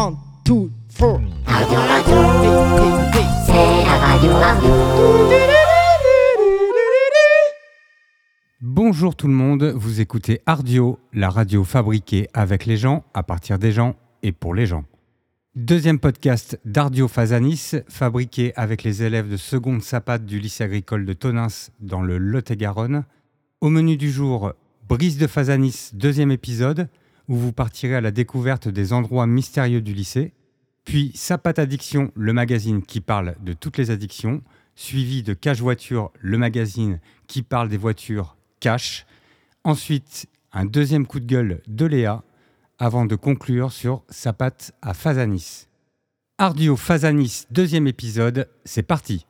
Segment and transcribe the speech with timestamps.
[0.00, 1.20] One, two, four.
[1.44, 2.14] Radio, radio,
[3.44, 4.70] c'est la radio, radio.
[8.62, 13.58] Bonjour tout le monde, vous écoutez Ardio, la radio fabriquée avec les gens, à partir
[13.58, 14.84] des gens et pour les gens.
[15.54, 21.12] Deuxième podcast d'Ardio Fazanis, fabriqué avec les élèves de seconde sapate du lycée agricole de
[21.12, 23.04] Tonins dans le Lot-et-Garonne.
[23.60, 24.54] Au menu du jour,
[24.88, 26.88] Brise de Fazanis, deuxième épisode,
[27.30, 30.34] où vous partirez à la découverte des endroits mystérieux du lycée.
[30.84, 34.42] Puis Sapate Addiction, le magazine qui parle de toutes les addictions,
[34.74, 39.06] suivi de Cache Voiture, le magazine qui parle des voitures cash.
[39.62, 42.24] Ensuite, un deuxième coup de gueule de Léa,
[42.80, 45.68] avant de conclure sur sa patte à Fazanis.
[46.38, 49.24] Ardio Fazanis, deuxième épisode, c'est parti.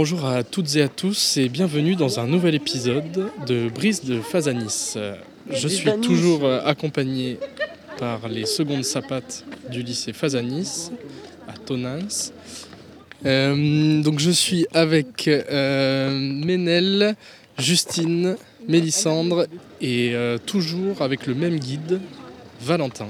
[0.00, 4.20] Bonjour à toutes et à tous et bienvenue dans un nouvel épisode de Brise de
[4.20, 4.94] Fazanis.
[5.50, 7.36] Je suis toujours euh, accompagné
[7.98, 10.92] par les secondes sapates du lycée Fazanis
[11.48, 12.30] à Tonins.
[13.26, 17.16] Euh, donc je suis avec euh, Ménel,
[17.58, 18.36] Justine,
[18.68, 19.48] Mélissandre
[19.80, 21.98] et euh, toujours avec le même guide,
[22.60, 23.08] Valentin.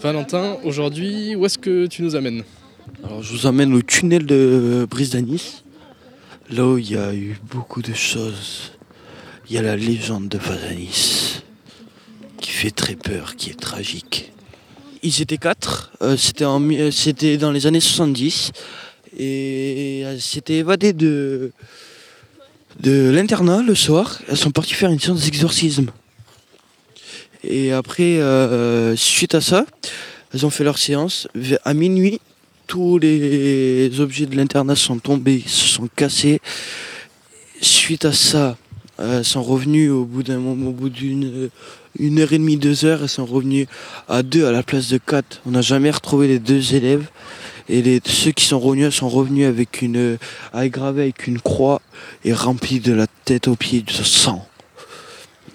[0.00, 2.42] Valentin, aujourd'hui, où est-ce que tu nous amènes?
[3.04, 5.62] Alors je vous emmène au tunnel de Brise d'Anis,
[6.48, 8.72] là où il y a eu beaucoup de choses.
[9.46, 11.42] Il y a la légende de Fazanis,
[12.40, 14.32] qui fait très peur, qui est tragique.
[15.02, 18.52] Ils étaient quatre, euh, euh, c'était dans les années 70,
[19.18, 21.52] et elles s'étaient évadées de,
[22.82, 25.90] l'internat le soir, elles sont parties faire une séance d'exorcisme.
[27.42, 29.66] Et après, euh, suite à ça,
[30.32, 31.28] elles ont fait leur séance.
[31.66, 32.18] À minuit,
[32.66, 36.40] tous les objets de l'internat sont tombés, se sont cassés.
[37.60, 38.56] Suite à ça,
[39.00, 41.50] euh, sont revenues au bout d'un moment, au bout d'une
[41.98, 43.66] une heure et demie, deux heures, elles sont revenues
[44.08, 45.40] à deux à la place de quatre.
[45.46, 47.08] On n'a jamais retrouvé les deux élèves.
[47.68, 50.18] Et ceux qui sont revenus, sont revenus avec une,
[50.52, 51.80] avec gravé avec une croix
[52.24, 54.46] et remplis de la tête aux pieds de sang.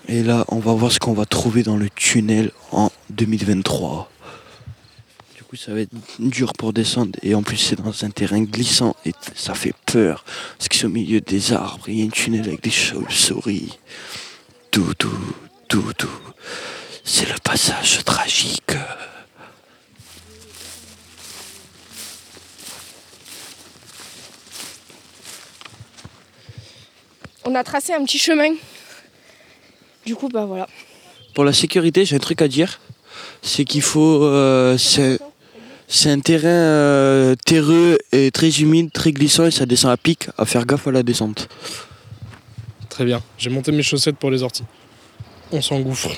[0.07, 4.09] Et là, on va voir ce qu'on va trouver dans le tunnel en 2023.
[5.49, 7.17] Du coup, ça va être dur pour descendre.
[7.23, 10.23] Et en plus, c'est dans un terrain glissant et ça fait peur.
[10.59, 11.89] Parce que c'est au milieu des arbres.
[11.89, 13.79] Il y a un tunnel avec des chauves-souris.
[14.69, 15.09] Tout, tout,
[15.67, 16.07] tout, tout.
[17.03, 18.73] C'est le passage tragique.
[27.43, 28.53] On a tracé un petit chemin.
[30.05, 30.69] Du coup, bah voilà.
[31.33, 32.79] Pour la sécurité, j'ai un truc à dire.
[33.41, 34.23] C'est qu'il faut.
[34.25, 35.19] euh, c'est
[35.91, 40.29] c'est un terrain euh, terreux et très humide, très glissant et ça descend à pic.
[40.37, 41.49] À faire gaffe à la descente.
[42.89, 44.63] Très bien, j'ai monté mes chaussettes pour les orties.
[45.51, 46.11] On s'engouffre.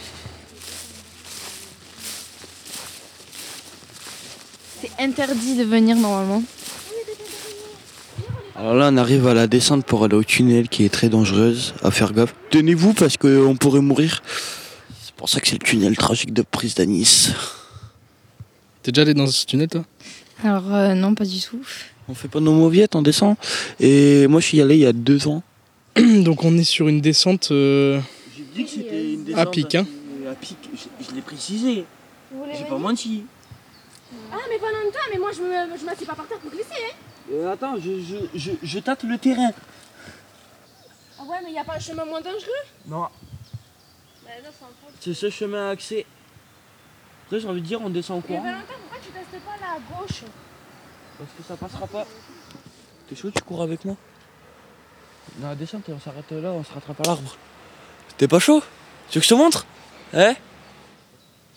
[4.81, 6.43] C'est interdit de venir normalement.
[8.57, 11.73] Alors là, on arrive à la descente pour aller au tunnel qui est très dangereuse.
[11.81, 12.35] À faire gaffe.
[12.49, 14.21] Tenez-vous parce qu'on pourrait mourir.
[15.01, 17.29] C'est pour ça que c'est le tunnel tragique de prise d'Anis.
[18.83, 19.83] T'es déjà allé dans ce tunnel toi?
[20.43, 21.59] Alors euh, non, pas du tout.
[22.07, 23.35] On fait pas nos mauviettes, on descend.
[23.79, 25.43] Et moi, je suis allé il y a deux ans.
[25.95, 27.99] Donc on est sur une descente euh,
[28.35, 29.85] J'ai dit que c'était une À pic, hein.
[30.29, 31.83] À pic, je, je l'ai précisé.
[32.57, 33.23] J'ai pas menti.
[34.31, 36.95] Ah mais Valentin, mais moi je me, je m'assieds pas par terre pour glisser hein
[37.31, 39.51] Euh, attends, je, je, je, je tâte le terrain.
[41.19, 42.63] Ah ouais mais y a pas un chemin moins dangereux?
[42.87, 43.07] Non, Bah
[44.43, 44.93] non c'est un peu...
[44.99, 46.05] c'est ce chemin accès.
[47.31, 48.43] Après, j'ai envie de dire, on descend au Mais courant.
[48.43, 50.23] Valentin, pourquoi tu testes pas là à gauche
[51.17, 52.05] Parce que ça passera pas.
[53.07, 53.95] T'es chaud, tu cours avec moi
[55.37, 57.37] Dans la descente, on s'arrête là, on se rattrape à l'arbre.
[58.17, 58.61] T'es pas chaud
[59.09, 59.65] Tu veux que je te montre
[60.13, 60.33] Hein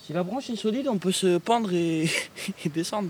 [0.06, 2.08] Si la branche est solide, on peut se pendre et,
[2.64, 3.08] et descendre.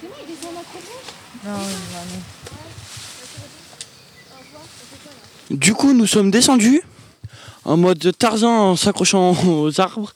[0.00, 2.20] C'est moi, il descend notre gauche Non, non.
[5.56, 6.82] Du coup, nous sommes descendus
[7.64, 10.14] en mode Tarzan en s'accrochant aux arbres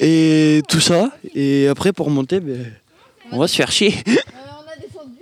[0.00, 1.10] et tout ça.
[1.34, 2.72] Et après, pour monter, ben,
[3.32, 3.94] on va se faire chier.
[4.06, 5.18] on a descendu.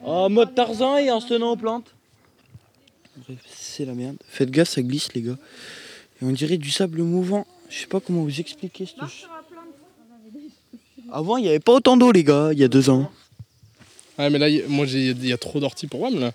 [0.00, 1.86] En mode Tarzan et en se tenant aux plantes.
[3.26, 4.16] Bref, c'est la merde.
[4.28, 5.36] Faites gaffe, ça glisse, les gars.
[6.20, 7.46] Et on dirait du sable mouvant.
[7.70, 8.96] Je sais pas comment vous expliquer ch-
[11.12, 13.10] Avant, il n'y avait pas autant d'eau, les gars, il y a deux ans.
[14.18, 16.32] Ouais, mais là, y- moi, il y a trop d'orties pour WAM là.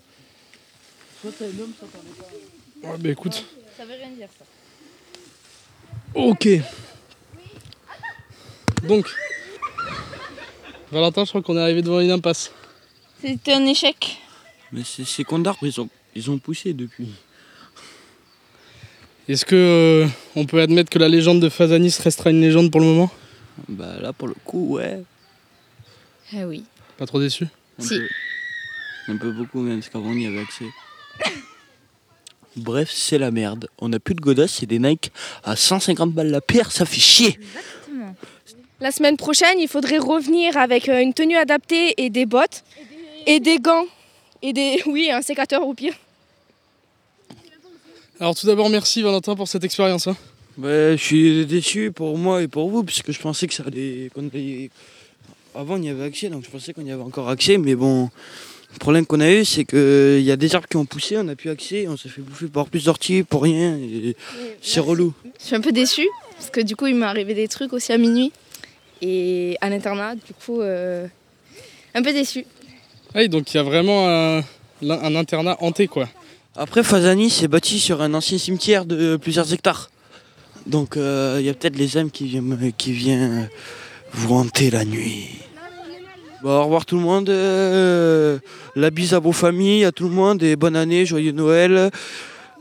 [2.82, 3.44] Ouais, bah écoute.
[6.14, 6.48] Ok.
[8.82, 9.06] Donc,
[10.90, 12.50] Valentin, je crois qu'on est arrivé devant une impasse.
[13.20, 14.18] C'était un échec.
[14.72, 17.10] Mais c'est ces coins d'arbres, ils ont, ils ont poussé depuis.
[19.28, 22.80] Est-ce que euh, on peut admettre que la légende de Fazanis restera une légende pour
[22.80, 23.10] le moment?
[23.68, 25.02] Bah là, pour le coup, ouais.
[26.32, 26.64] Ah oui.
[26.96, 27.46] Pas trop déçu?
[27.78, 27.98] Un Si.
[29.06, 29.12] peu.
[29.12, 30.64] Un peu beaucoup même, parce qu'avant on y avait accès.
[32.56, 33.68] Bref, c'est la merde.
[33.78, 35.12] On a plus de godasses, c'est des Nike
[35.44, 37.38] à 150 balles la paire, ça fait chier.
[38.80, 42.64] La semaine prochaine, il faudrait revenir avec euh, une tenue adaptée et des bottes
[43.26, 43.84] et des gants
[44.42, 45.92] et des oui un sécateur au pire.
[48.18, 50.06] Alors tout d'abord, merci Valentin pour cette expérience.
[50.08, 50.16] hein.
[50.58, 53.62] Ouais, je suis déçu pour moi et pour vous, parce que je pensais que ça
[53.66, 54.10] allait-
[55.54, 58.10] Avant, on y avait accès, donc je pensais qu'on y avait encore accès, mais bon.
[58.72, 61.24] Le problème qu'on a eu, c'est qu'il y a des arbres qui ont poussé, on
[61.24, 63.78] n'a plus accès, on s'est fait bouffer par plus d'orties pour rien,
[64.62, 65.12] c'est relou.
[65.40, 67.92] Je suis un peu déçue parce que du coup il m'est arrivé des trucs aussi
[67.92, 68.32] à minuit
[69.02, 71.06] et à l'internat du coup euh,
[71.94, 72.46] un peu déçue.
[73.14, 74.44] Oui, donc il y a vraiment un,
[74.82, 76.08] un internat hanté quoi.
[76.56, 79.90] Après, Fazani s'est bâti sur un ancien cimetière de plusieurs hectares.
[80.66, 83.48] Donc, euh, il y a peut-être les âmes qui viennent, qui viennent
[84.12, 85.28] vous hanter la nuit.
[86.42, 87.28] Bon, au revoir tout le monde.
[87.28, 88.38] euh,
[88.74, 90.42] la bise à vos familles, à tout le monde.
[90.42, 91.90] Et bonne année, joyeux Noël.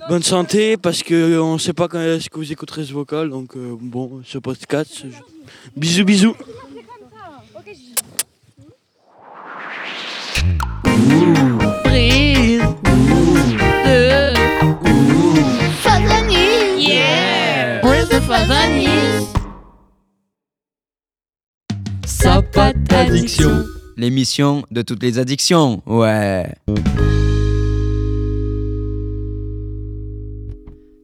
[0.10, 3.30] Bonne santé, parce qu'on ne sait pas quand est-ce que vous écouterez ce vocal.
[3.30, 5.04] Donc, euh, bon, ce podcast.
[5.78, 6.36] Bisous, bisous.
[23.10, 23.66] Addiction
[23.98, 26.54] L'émission de toutes les addictions, ouais.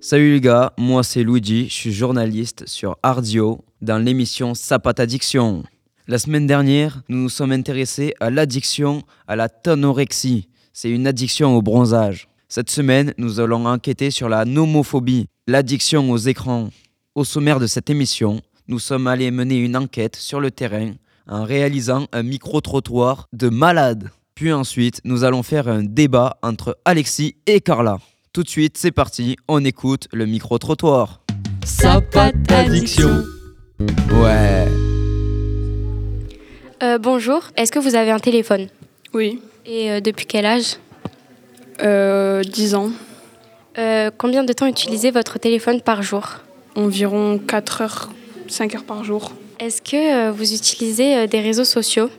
[0.01, 5.63] Salut les gars, moi c'est Luigi, je suis journaliste sur Ardio dans l'émission Sapat Addiction.
[6.07, 10.47] La semaine dernière, nous nous sommes intéressés à l'addiction à la tonorexie.
[10.73, 12.27] C'est une addiction au bronzage.
[12.49, 16.69] Cette semaine, nous allons enquêter sur la nomophobie, l'addiction aux écrans.
[17.15, 20.91] Au sommaire de cette émission, nous sommes allés mener une enquête sur le terrain
[21.27, 24.09] en réalisant un micro-trottoir de malade.
[24.35, 27.99] Puis ensuite, nous allons faire un débat entre Alexis et Carla.
[28.33, 31.21] Tout de suite, c'est parti, on écoute le micro-trottoir.
[32.49, 33.23] Addiction
[34.11, 34.67] Ouais.
[36.83, 38.67] Euh, bonjour, est-ce que vous avez un téléphone?
[39.13, 40.77] Oui, Et euh, depuis quel âge?
[41.81, 42.91] Euh, 10 ans,
[43.77, 46.25] Euh, Combien de temps utilisez votre téléphone par jour?
[46.75, 48.09] Environ 4 heures,
[48.47, 49.33] 5 heures par jour.
[49.57, 52.09] Est-ce que euh, vous utilisez euh, des réseaux sociaux?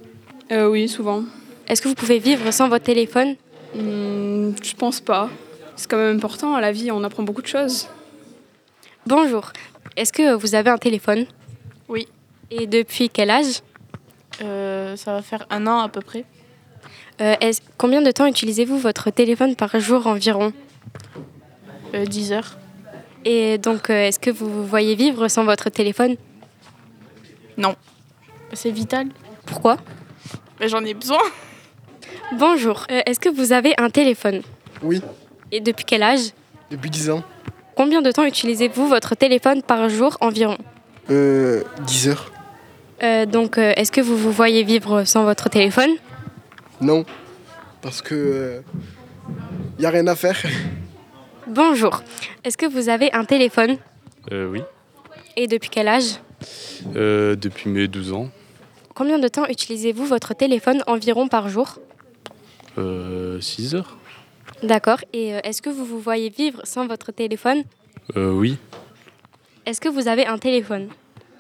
[0.51, 1.23] Euh, oui, souvent.
[1.69, 3.37] Est-ce que vous pouvez vivre sans votre téléphone?
[3.75, 5.29] Hmm, je pense pas.
[5.77, 7.89] C'est quand même important à la vie, on apprend beaucoup de choses.
[9.07, 9.53] Bonjour,
[9.97, 11.27] est-ce que vous avez un téléphone?
[11.89, 12.09] Oui.
[12.51, 13.61] Et depuis quel âge?
[14.43, 16.25] Euh, ça va faire un an à peu près.
[17.21, 17.35] Euh,
[17.77, 20.53] Combien de temps utilisez-vous votre téléphone par jour environ?
[21.95, 22.57] Euh, 10 heures.
[23.25, 26.17] Et donc, est-ce que vous vous voyez vivre sans votre téléphone?
[28.53, 29.09] C'est vital.
[29.45, 29.77] Pourquoi
[30.61, 31.19] Mais j'en ai besoin.
[32.39, 34.43] Bonjour, euh, est-ce que vous avez un téléphone
[34.83, 35.01] Oui,
[35.53, 36.31] Et depuis quel âge
[36.71, 37.23] depuis 10 ans.
[37.77, 40.57] Combien de temps utilisez-vous votre téléphone par jour environ
[41.11, 42.33] Euh, 10 heures.
[43.03, 45.91] Euh, Donc, euh, est-ce que vous vous voyez vivre sans votre téléphone
[46.81, 47.05] Non,
[47.83, 48.63] parce que
[49.79, 50.37] il y a rien à faire.
[51.47, 52.03] Bonjour,
[52.43, 53.77] est-ce que vous avez un téléphone
[54.33, 54.63] Euh, oui,
[55.37, 56.26] Et depuis quel âge Euh,
[56.95, 58.31] depuis mes 12 ans.
[58.95, 61.79] Combien de temps utilisez-vous votre téléphone environ par jour?
[62.79, 63.97] Euh, 6 heures
[64.63, 64.99] D'accord.
[65.13, 67.63] Et euh, est-ce que vous vous voyez vivre sans votre téléphone?
[68.17, 68.57] Euh, oui,
[69.67, 70.89] Est-ce que vous avez un téléphone?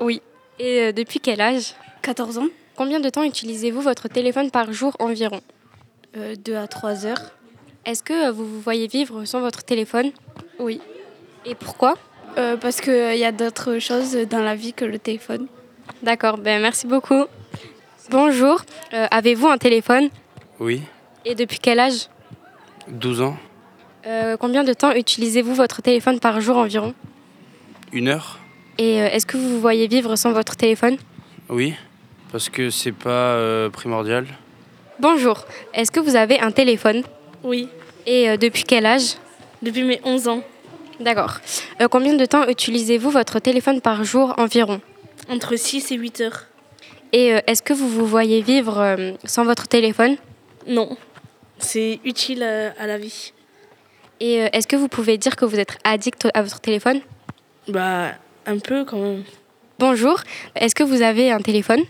[0.00, 0.20] Oui.
[0.58, 1.75] Et euh, depuis quel âge?
[2.02, 5.40] 14 ans Combien de temps utilisez-vous votre téléphone par jour environ?
[6.44, 7.30] 2 à 3 heures.
[7.84, 10.10] Est-ce que euh, vous vous voyez vivre sans votre téléphone?
[10.58, 10.80] Oui.
[11.44, 11.94] Et pourquoi?
[12.38, 15.47] Euh, parce qu'il y a d'autres choses dans la vie que le téléphone.
[16.02, 17.25] D'accord, ben merci beaucoup.
[18.11, 18.62] Bonjour,
[18.93, 20.11] euh, avez-vous un téléphone?
[20.61, 20.83] Oui,
[21.25, 22.09] Et depuis quel âge?
[22.88, 23.37] 12 ans,
[24.07, 26.95] Euh, Combien de temps utilisez-vous votre téléphone par jour environ?
[27.93, 28.38] Une heure.
[28.78, 30.97] Et euh, est-ce que vous vous voyez vivre sans votre téléphone?
[31.49, 31.75] Oui,
[32.31, 34.26] parce que c'est pas euh, primordial.
[35.00, 37.02] Bonjour, est-ce que vous avez un téléphone?
[37.43, 37.69] Oui,
[38.07, 39.14] Et euh, depuis quel âge?
[39.62, 40.43] Depuis mes 11 ans.
[41.00, 41.41] D'accord.
[41.81, 44.81] Euh, combien de temps utilisez-vous votre téléphone par jour environ
[45.29, 46.45] Entre 6 et 8 heures.
[47.12, 50.17] Et euh, est-ce que vous vous voyez vivre euh, sans votre téléphone
[50.67, 50.97] Non.
[51.59, 53.33] C'est utile à la vie.
[54.21, 57.00] Et est-ce que vous pouvez dire que vous êtes addict à votre téléphone
[57.69, 58.12] Bah,
[58.45, 59.25] un peu quand même.
[59.79, 60.21] Bonjour,
[60.55, 61.81] est-ce que vous avez un téléphone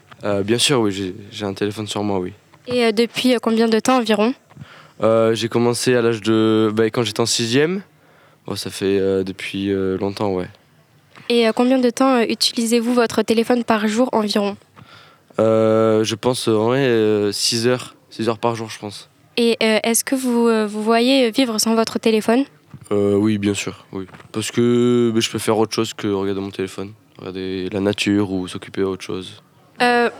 [0.44, 2.32] Bien sûr, oui, j'ai un téléphone sur moi, oui.
[2.68, 4.34] Et depuis combien de temps environ
[5.32, 6.70] J'ai commencé à l'âge de.
[6.72, 7.58] Bah, quand j'étais en 6
[8.46, 10.46] Oh, ça fait euh, depuis euh, longtemps, ouais.
[11.28, 14.56] Et euh, combien de temps utilisez-vous votre téléphone par jour environ?
[15.38, 17.96] Je pense, ouais, 6 heures.
[18.10, 19.10] 6 heures par jour, je pense.
[19.36, 22.44] Et est-ce que vous, vous voyez vivre sans votre téléphone?
[22.90, 24.06] Oui, bien sûr, oui.
[24.32, 26.92] Parce que je peux faire autre chose que regarder mon téléphone.
[27.18, 29.42] Regarder la nature ou s'occuper à autre chose.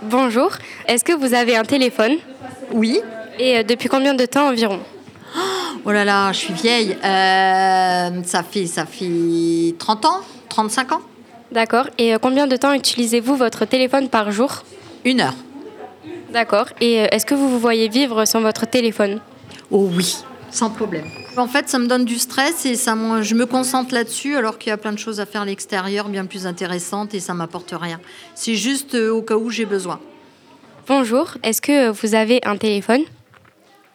[0.03, 0.51] bonjour,
[0.87, 2.17] est-ce que vous avez un téléphone?
[2.73, 3.01] Oui.
[3.39, 4.81] Et depuis combien de temps environ?
[5.89, 6.97] Oh là là, je suis vieille.
[7.05, 11.01] Euh, ça, fait, ça fait 30 ans 35 ans
[11.53, 11.87] D'accord.
[11.97, 14.65] Et euh, combien de temps utilisez-vous votre téléphone par jour?
[15.05, 15.37] Une heure.
[16.33, 16.67] D'accord.
[16.81, 19.21] Et euh, est-ce que vous vous voyez vivre sans votre téléphone?
[19.71, 20.17] Oh oui,
[20.51, 21.05] sans problème.
[21.37, 24.71] En fait, ça me donne du stress et ça, je me concentre là-dessus alors qu'il
[24.71, 27.73] y a plein de choses à faire à l'extérieur bien plus intéressantes et ça m'apporte
[27.81, 28.01] rien.
[28.35, 30.01] C'est juste au cas où j'ai besoin.
[30.89, 33.03] Bonjour, est-ce que vous avez un téléphone?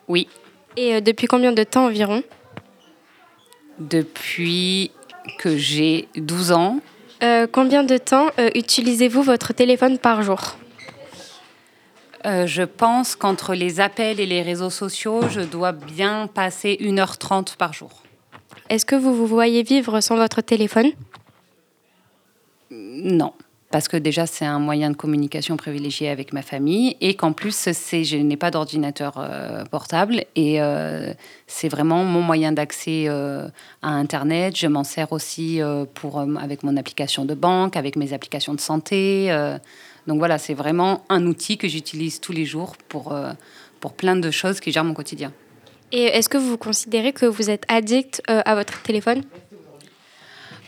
[0.07, 0.29] Oui.
[0.77, 2.23] Et euh, depuis combien de temps environ
[3.79, 4.91] Depuis
[5.37, 6.79] que j'ai 12 ans.
[7.23, 10.57] Euh, Combien de temps euh, utilisez-vous votre téléphone par jour?
[12.25, 17.57] Euh, je pense qu'entre les appels et les réseaux sociaux, je dois bien passer 1h30
[17.57, 18.03] par jour.
[18.69, 20.91] Est-ce que vous vous voyez vivre sans votre téléphone?
[22.69, 23.33] Non,
[23.71, 27.55] parce que déjà c'est un moyen de communication privilégié avec ma famille et qu'en plus
[27.73, 31.13] c'est, je n'ai pas d'ordinateur euh, portable et euh,
[31.47, 33.47] c'est vraiment mon moyen d'accès euh,
[33.81, 34.57] à Internet.
[34.57, 35.61] Je m'en sers aussi
[35.93, 39.29] pour, avec mon application de banque, avec mes applications de santé.
[40.07, 43.15] donc voilà, c'est vraiment un outil que j'utilise tous les jours pour,
[43.79, 45.31] pour plein de choses qui gèrent mon quotidien.
[45.91, 49.23] Et est-ce que vous considérez que vous êtes addict à votre téléphone?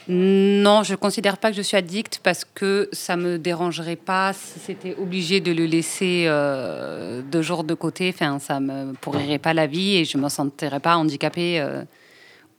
[0.10, 4.34] Non, je ne considère pas que je suis addict parce que ça me dérangerait pas
[4.34, 8.12] si c'était obligé de le laisser euh, deux jours de côté.
[8.14, 11.84] Enfin, ça me pourrirait pas la vie et je me sentirais pas handicapée euh,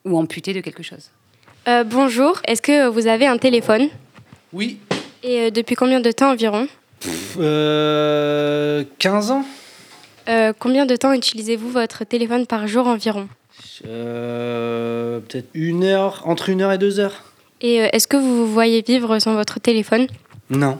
[0.06, 1.10] ou amputée de quelque chose.
[1.68, 3.88] Euh, Bonjour, est-ce que vous avez un téléphone?
[4.52, 4.78] Oui.
[5.22, 6.66] Et euh, depuis combien de temps environ?
[7.38, 9.44] Euh, 15 ans
[10.28, 13.28] Euh, Combien de temps utilisez-vous votre téléphone par jour environ?
[13.86, 17.22] Euh, Peut-être une heure, entre une heure et deux heures.
[17.60, 20.06] Et euh, est-ce que vous vous voyez vivre sans votre téléphone?
[20.50, 20.78] Non.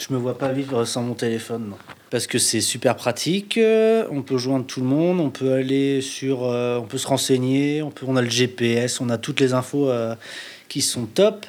[0.00, 1.76] Je me vois pas vivre sans mon téléphone, non.
[2.10, 6.00] Parce que c'est super pratique, euh, on peut joindre tout le monde, on peut aller
[6.00, 6.44] sur.
[6.44, 9.52] euh, on peut se renseigner, on, peut, on a le GPS, on a toutes les
[9.54, 10.14] infos euh,
[10.68, 11.46] qui sont top.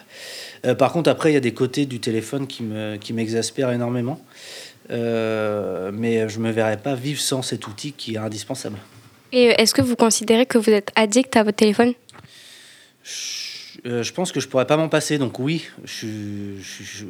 [0.65, 3.71] Euh, par contre, après, il y a des côtés du téléphone qui me- qui m'exaspèrent
[3.71, 4.21] énormément.
[4.89, 8.77] Mais je me verrais pas vivre sans cet outil qui est indispensable.
[9.31, 11.93] Et est-ce que vous considérez que vous êtes addict à votre téléphone?
[13.83, 16.07] Je pense que je pourrais pas m'en passer, donc oui, je,
[16.59, 17.05] je, je-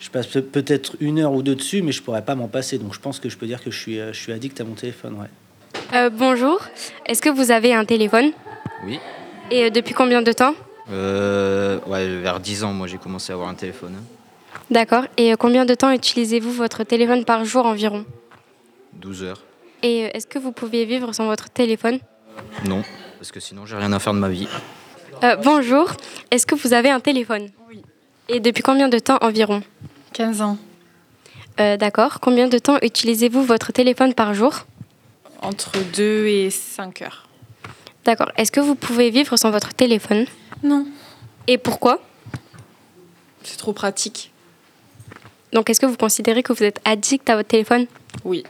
[0.00, 2.78] je passe peut- peut-être une heure ou deux dessus, mais je pourrais pas m'en passer,
[2.78, 4.64] donc je pense que je peux dire que je suis, euh, je suis addict à
[4.64, 5.28] mon téléphone, ouais.
[5.94, 6.60] Euh, Bonjour,
[7.06, 8.32] est-ce que vous avez un téléphone?
[8.84, 8.98] Oui.
[9.50, 10.54] Et euh, depuis combien de temps?
[10.90, 13.94] Euh, ouais, vers 10 ans, moi j'ai commencé à avoir un téléphone.
[14.70, 15.04] D'accord.
[15.16, 18.04] Et euh, combien de temps utilisez-vous votre téléphone par jour environ?
[18.94, 19.42] 12 heures.
[19.82, 21.98] Et euh, est-ce que vous pouviez vivre sans votre téléphone?
[22.66, 22.82] Non,
[23.18, 24.48] parce que sinon j'ai rien à faire de ma vie.
[25.22, 25.92] Euh, Bonjour,
[26.30, 27.82] est-ce que vous avez un téléphone Oui.
[28.28, 29.62] Et depuis combien de temps environ
[30.14, 30.58] 15 ans.
[31.60, 32.18] Euh, D'accord.
[32.20, 34.66] Combien de temps utilisez-vous votre téléphone par jour
[35.40, 37.28] Entre 2 et 5 heures.
[38.04, 38.32] D'accord.
[38.36, 40.26] Est-ce que vous pouvez vivre sans votre téléphone
[40.62, 40.86] Non.
[41.46, 42.00] Et pourquoi
[43.44, 44.32] C'est trop pratique.
[45.52, 47.86] Donc, est-ce que vous considérez que vous êtes addict à votre téléphone
[48.24, 48.42] Oui.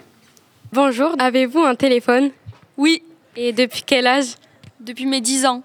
[0.72, 2.30] Bonjour, avez-vous un téléphone
[2.78, 3.02] Oui.
[3.36, 4.36] Et depuis quel âge
[4.80, 5.62] Depuis mes 10 ans.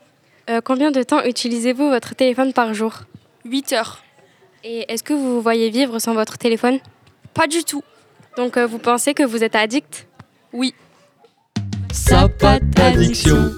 [0.49, 3.01] Euh, combien de temps utilisez-vous votre téléphone par jour
[3.43, 4.01] 8 heures.
[4.63, 6.79] Et est-ce que vous vous voyez vivre sans votre téléphone
[7.33, 7.83] Pas du tout.
[8.37, 10.07] Donc, euh, vous pensez que vous êtes addict
[10.53, 10.73] Oui.
[11.91, 13.51] Sapat Addiction.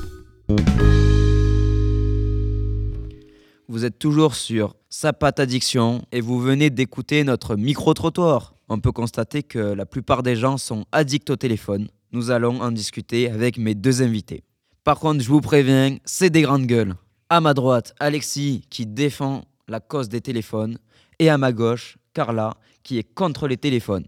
[3.68, 8.56] Vous êtes toujours sur Sapat Addiction et vous venez d'écouter notre micro-trottoir.
[8.68, 11.88] On peut constater que la plupart des gens sont addicts au téléphone.
[12.12, 14.44] Nous allons en discuter avec mes deux invités.
[14.84, 16.96] Par contre, je vous préviens, c'est des grandes gueules.
[17.30, 20.78] À ma droite, Alexis qui défend la cause des téléphones
[21.20, 24.08] et à ma gauche, Carla qui est contre les téléphones.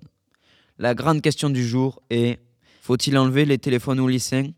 [0.80, 2.40] La grande question du jour est
[2.82, 4.52] faut-il enlever les téléphones aux lycéens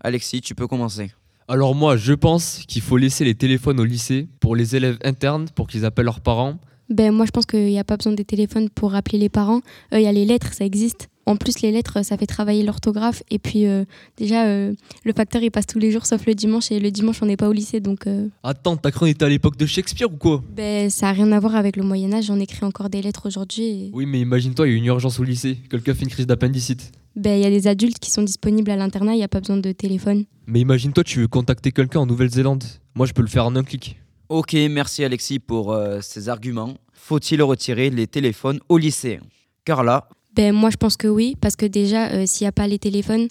[0.00, 1.10] Alexis, tu peux commencer.
[1.48, 5.48] Alors moi, je pense qu'il faut laisser les téléphones au lycée pour les élèves internes,
[5.54, 6.58] pour qu'ils appellent leurs parents.
[6.90, 9.60] Ben, moi, je pense qu'il n'y a pas besoin des téléphones pour appeler les parents.
[9.92, 11.08] Euh, Il y a les lettres, ça existe.
[11.26, 13.22] En plus, les lettres, ça fait travailler l'orthographe.
[13.30, 13.84] Et puis, euh,
[14.16, 16.70] déjà, euh, le facteur, il passe tous les jours sauf le dimanche.
[16.70, 17.80] Et le dimanche, on n'est pas au lycée.
[17.80, 20.42] Donc, euh, Attends, ta chronique était à l'époque de Shakespeare ou quoi?
[20.54, 22.24] Ben, ça n'a rien à voir avec le Moyen-Âge.
[22.26, 23.64] J'en écris encore des lettres aujourd'hui.
[23.64, 25.56] et- Oui, mais imagine-toi, il y a une urgence au lycée.
[25.70, 26.92] Quelqu'un fait une crise d'appendicite.
[27.16, 29.14] Ben, il y a des adultes qui sont disponibles à l'internat.
[29.14, 30.24] Il n'y a pas besoin de téléphone.
[30.46, 32.64] Mais imagine-toi, tu veux contacter quelqu'un en Nouvelle-Zélande.
[32.96, 33.96] Moi, je peux le faire en un clic.
[34.28, 36.74] Ok, merci Alexis pour euh, ces arguments.
[36.92, 39.20] Faut-il retirer les téléphones au lycée?
[39.64, 42.66] Carla, Ben, moi, je pense que oui, parce que déjà, euh, s'il n'y a pas
[42.66, 43.28] les téléphones,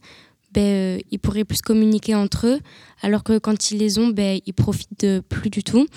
[0.53, 2.59] ben, euh, ils pourraient plus communiquer entre eux,
[3.01, 5.87] alors que quand ils les ont, ben, ils profitent de plus du tout.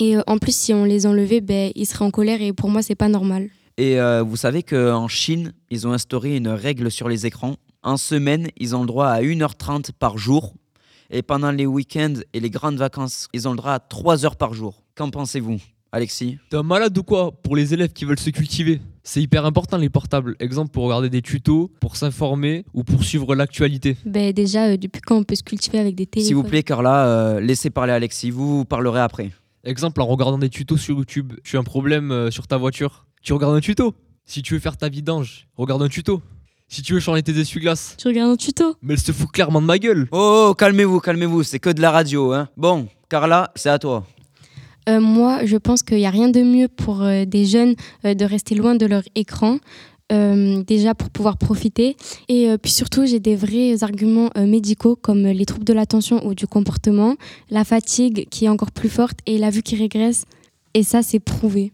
[0.00, 2.70] Et euh, en plus, si on les enlevait, ben, ils seraient en colère, et pour
[2.70, 3.50] moi, c'est pas normal.
[3.76, 7.56] et euh, vous savez qu'en Chine, ils ont instauré une règle sur les écrans.
[7.82, 10.54] En semaine, ils ont le droit à 1h30 par jour.
[11.10, 14.36] Et pendant les week-ends et les grandes vacances, ils ont le droit à 3 heures
[14.36, 14.82] par jour.
[14.94, 15.58] Qu'en pensez-vous,
[15.92, 16.38] Alexis?
[16.48, 17.30] T'es un malade ou quoi?
[17.30, 18.80] Pour les élèves qui veulent se cultiver?
[19.06, 20.34] C'est hyper important les portables.
[20.40, 23.98] Exemple pour regarder des tutos, pour s'informer ou pour suivre l'actualité.
[24.06, 26.62] Ben, déjà, euh, depuis quand on peut se cultiver avec des téléphones S'il vous plaît,
[26.62, 28.30] Carla, euh, laissez parler Alexis.
[28.30, 29.30] Vous, vous parlerez après.
[29.62, 31.34] Exemple en regardant des tutos sur YouTube.
[31.44, 33.06] Tu as un problème euh, sur ta voiture.
[33.22, 33.94] Tu regardes un tuto.
[34.24, 36.22] Si tu veux faire ta vidange, regarde un tuto.
[36.68, 39.60] Si tu veux changer tes essuie-glaces, Tu regardes un tuto mais elle se fout clairement
[39.60, 40.08] de ma gueule.
[40.12, 42.32] Oh, oh, calmez-vous, calmez-vous, c'est que de la radio.
[42.32, 42.48] Hein.
[42.56, 44.06] Bon, Carla, c'est à toi.
[44.88, 47.74] Euh, Moi, je pense qu'il n'y a rien de mieux pour euh, des jeunes
[48.04, 49.58] euh, de rester loin de leur écran.
[50.10, 51.96] déjà pour pouvoir profiter.
[52.28, 56.46] Et puis surtout, j'ai des vrais arguments médicaux comme les troubles de l'attention ou du
[56.46, 57.16] comportement,
[57.50, 60.24] la fatigue qui est encore plus forte et la vue qui régresse.
[60.74, 61.72] Et ça, c'est prouvé.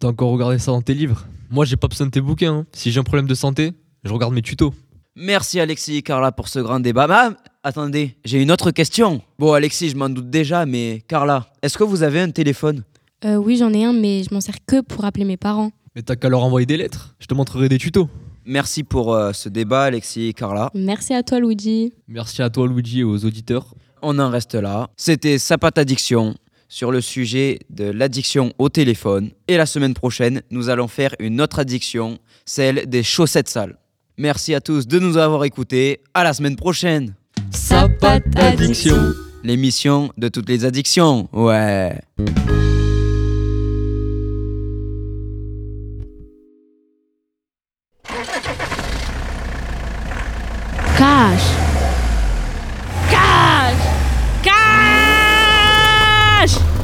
[0.00, 1.26] T'as encore regardé ça dans tes livres?
[1.50, 2.52] Moi, j'ai pas besoin de tes bouquins.
[2.54, 2.66] hein.
[2.72, 4.72] Si j'ai un problème de santé, je regarde mes tutos.
[5.20, 7.08] Merci Alexis et Carla pour ce grand débat.
[7.10, 7.30] Ah,
[7.64, 9.20] attendez, j'ai une autre question.
[9.36, 12.84] Bon, Alexis, je m'en doute déjà, mais Carla, est-ce que vous avez un téléphone?
[13.24, 15.72] Euh, oui, j'en ai un, mais je m'en sers que pour appeler mes parents.
[15.96, 17.16] Mais t'as qu'à leur envoyer des lettres.
[17.18, 18.08] Je te montrerai des tutos.
[18.44, 20.70] Merci pour euh, ce débat, Alexis et Carla.
[20.72, 21.92] Merci à toi, Luigi.
[22.06, 23.74] Merci à toi, Luigi, et aux auditeurs.
[24.02, 24.88] On en reste là.
[24.96, 26.36] C'était Sapat Addiction
[26.68, 29.30] sur le sujet de l'addiction au téléphone.
[29.48, 33.76] Et la semaine prochaine, nous allons faire une autre addiction, celle des chaussettes sales.
[34.20, 36.00] Merci à tous de nous avoir écoutés.
[36.12, 37.14] À la semaine prochaine.
[37.52, 39.12] Sapat Addiction.
[39.44, 41.28] L'émission de toutes les addictions.
[41.32, 42.00] Ouais.
[50.96, 51.42] Cash
[53.08, 53.76] Cash
[54.42, 54.50] Cash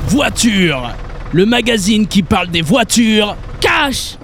[0.07, 0.94] Voiture
[1.33, 3.37] Le magazine qui parle des voitures.
[3.61, 4.18] Cash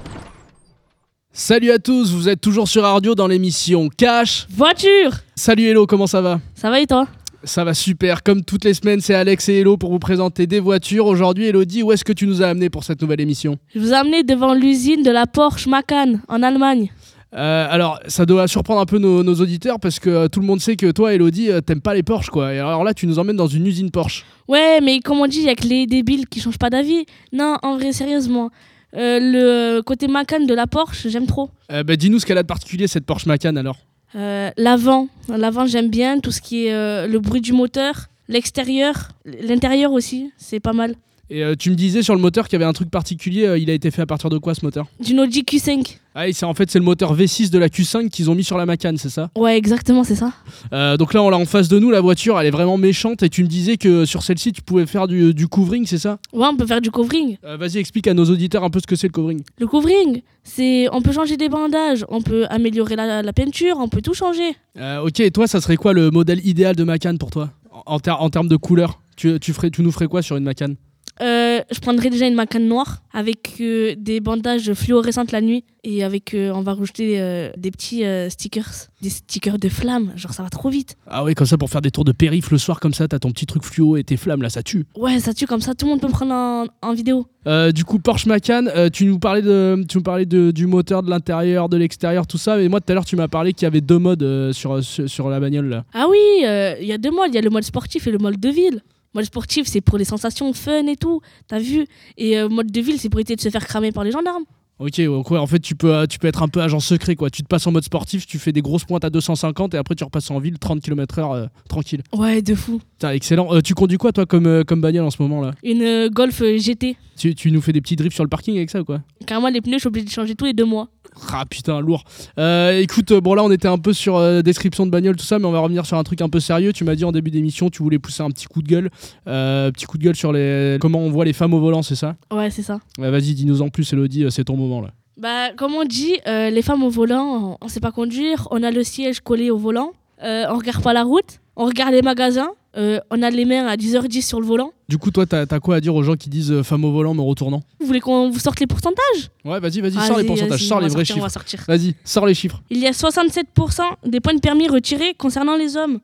[1.43, 4.47] Salut à tous, vous êtes toujours sur Radio dans l'émission Cash.
[4.51, 6.39] Voiture Salut Hello, comment ça va?
[6.55, 7.07] Ça va et toi?
[7.45, 10.61] Ça va super, comme toutes les semaines, c'est Alex et Hello pour vous présenter des
[10.61, 11.07] voitures.
[11.07, 13.57] Aujourd'hui, Elodie, où est-ce que tu nous as amené pour cette nouvelle émission?
[13.75, 16.93] Je vous ai amené devant l'usine de la Porsche Macan en Allemagne.
[17.33, 20.47] Euh, alors, ça doit surprendre un peu nos, nos auditeurs parce que euh, tout le
[20.47, 22.53] monde sait que toi, Elodie, euh, t'aimes pas les Porsche, quoi.
[22.53, 24.27] Et alors là, tu nous emmènes dans une usine Porsche.
[24.47, 27.07] Ouais, mais comme on dit, il y a que les débiles qui changent pas d'avis.
[27.33, 28.51] Non, en vrai, sérieusement.
[28.97, 31.51] Euh, le côté Macan de la Porsche, j'aime trop.
[31.71, 33.79] Euh, bah, dis-nous ce qu'elle a de particulier, cette Porsche Macan, alors.
[34.17, 39.93] Euh, L'avant, l'avant j'aime bien, tout ce qui est le bruit du moteur, l'extérieur, l'intérieur
[39.93, 40.97] aussi, c'est pas mal.
[41.33, 43.57] Et euh, tu me disais sur le moteur qu'il y avait un truc particulier, euh,
[43.57, 44.87] il a été fait à partir de quoi ce moteur?
[44.99, 45.99] D'une Audi Q5.
[46.17, 48.59] Ah, c'est en fait c'est le moteur V6 de la Q5 qu'ils ont mis sur
[48.59, 49.31] la Macan, c'est ça?
[49.39, 50.33] Ouais, exactement, c'est ça.
[50.73, 53.23] Euh, Donc là on l'a en face de nous, la voiture elle est vraiment méchante
[53.23, 56.19] et tu me disais que sur celle-ci tu pouvais faire du, du covering, c'est ça?
[56.33, 57.37] Ouais, on peut faire du covering.
[57.45, 59.43] Vas-y explique à nos auditeurs un peu ce que c'est le covering.
[59.61, 63.89] Le covering, c'est on peut changer des bandages, on peut améliorer la, la peinture, on
[63.89, 64.57] peut tout changer.
[65.05, 67.51] Ok, et toi ça serait quoi le modèle idéal de Macan pour toi?
[67.71, 70.37] En, en ter- en termes de couleur tu, tu, ferais, tu nous ferais quoi sur
[70.37, 70.71] une Macan?
[71.21, 76.03] Euh, je prendrais déjà une Macan noire avec euh, des bandages fluorescentes la nuit et
[76.03, 80.51] avec euh, on va rajouter des petits stickers, des stickers de flammes, genre ça va
[80.51, 80.97] trop vite.
[81.07, 83.19] Ah ouais, comme ça pour faire des tours de périph le soir comme ça, t'as
[83.19, 84.85] ton petit truc fluo et tes flammes là, ça tue.
[84.97, 87.27] Ouais, ça tue comme ça, tout le monde peut me prendre en, en vidéo.
[87.75, 91.11] Du coup, Porsche Macan, tu nous parlais, de, tu nous parlais de, du moteur, de
[91.11, 92.57] l'intérieur, de l'extérieur, tout ça.
[92.57, 95.09] Mais moi, tout à l'heure, tu m'as parlé qu'il y avait deux modes sur, sur,
[95.09, 95.69] sur la bagnole.
[95.69, 95.85] Là.
[95.95, 98.19] Ah oui, il y a deux modes, il y a le mode sportif et le
[98.19, 98.83] mode de ville.
[99.15, 102.81] Mode sportif, c'est pour les sensations fun et tout, t'as vu Et euh, mode de
[102.81, 104.45] ville, c'est pour éviter de se faire cramer par les gendarmes.
[104.81, 107.29] Ok, donc ouais, en fait, tu peux, tu peux être un peu agent secret, quoi.
[107.29, 109.95] Tu te passes en mode sportif, tu fais des grosses pointes à 250 et après,
[109.95, 112.03] tu repasses en ville 30 km/h euh, tranquille.
[112.15, 112.81] Ouais, de fou.
[112.93, 113.55] Putain, excellent.
[113.55, 115.51] Euh, tu conduis quoi, toi, comme, euh, comme bagnole en ce moment là?
[115.63, 116.97] Une Golf GT.
[117.19, 119.03] tu, tu nous fais des petits drifts sur le parking avec ça ou quoi?
[119.27, 120.89] Carrément, les pneus, je suis obligé de changer tous les deux mois.
[121.33, 122.05] Ah putain, lourd.
[122.39, 125.51] Écoute, bon là on était un peu sur description de bagnole, tout ça, mais on
[125.51, 126.73] va revenir sur un truc un peu sérieux.
[126.73, 128.91] Tu m'as dit en début d'émission, tu voulais pousser un petit coup de gueule.
[129.25, 132.17] Petit coup de gueule sur les comment on voit les femmes au volant, c'est ça?
[132.33, 132.79] Ouais, c'est ça.
[132.97, 134.70] Ouais, Vas-y, dis-nous en plus, Elodie, c'est ton moment
[135.17, 138.63] Bah, comme on dit, euh, les femmes au volant, on ne sait pas conduire, on
[138.63, 142.03] a le siège collé au volant, euh, on regarde pas la route, on regarde les
[142.03, 144.73] magasins, euh, on a les mains à 10h10 sur le volant.
[144.89, 146.93] Du coup, toi, t'as as quoi à dire aux gens qui disent euh, femme au
[146.93, 147.63] volant me retournant?
[147.81, 149.31] Vous voulez qu'on vous sorte les pourcentages?
[149.45, 151.65] Ouais, vas-y, vas-y, sors les pourcentages, sors les vrais sortir, chiffres.
[151.67, 152.63] Vas-y, sors les chiffres.
[152.71, 155.99] Il y a 67% des points de permis retirés concernant les hommes.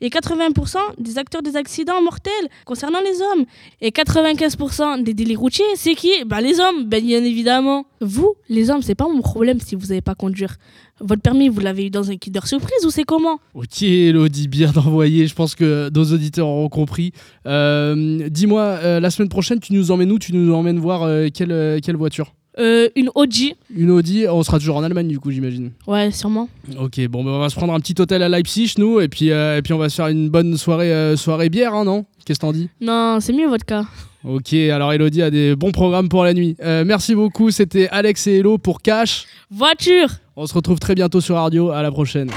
[0.00, 2.32] Et 80% des acteurs des accidents mortels
[2.64, 3.44] concernant les hommes.
[3.80, 6.10] Et 95% des délits routiers, c'est qui?
[6.26, 7.84] Bah les hommes, ben, bien évidemment.
[8.00, 10.56] Vous, les hommes, c'est pas mon problème si vous savez pas conduire.
[11.00, 13.40] Votre permis, vous l'avez eu dans un Kinder Surprise ou c'est comment?
[13.54, 15.26] Ok, Elodie, bien envoyé.
[15.26, 17.12] Je pense que nos auditeurs auront compris.
[17.46, 20.18] Euh, Dis-moi, euh, la semaine prochaine, tu nous emmènes où?
[20.18, 22.34] Tu nous emmènes voir euh, quelle, quelle voiture?
[22.60, 23.54] Euh, Une Audi.
[23.74, 24.26] Une Audi.
[24.28, 25.70] On sera toujours en Allemagne, du coup, j'imagine.
[25.86, 26.48] Ouais, sûrement.
[26.78, 29.30] Ok, bon, ben, on va se prendre un petit hôtel à Leipzig, nous, et puis,
[29.30, 32.04] euh, et puis on va se faire une bonne soirée, euh, soirée bière, hein, non?
[32.24, 32.68] Qu'est-ce que t'en dis?
[32.80, 33.84] Non, c'est mieux votre cas.
[34.24, 36.54] Ok, alors Elodie a des bons programmes pour la nuit.
[36.62, 39.24] Euh, merci beaucoup, c'était Alex et Hello pour Cash.
[39.50, 42.30] Voiture On se retrouve très bientôt sur Radio, à la prochaine.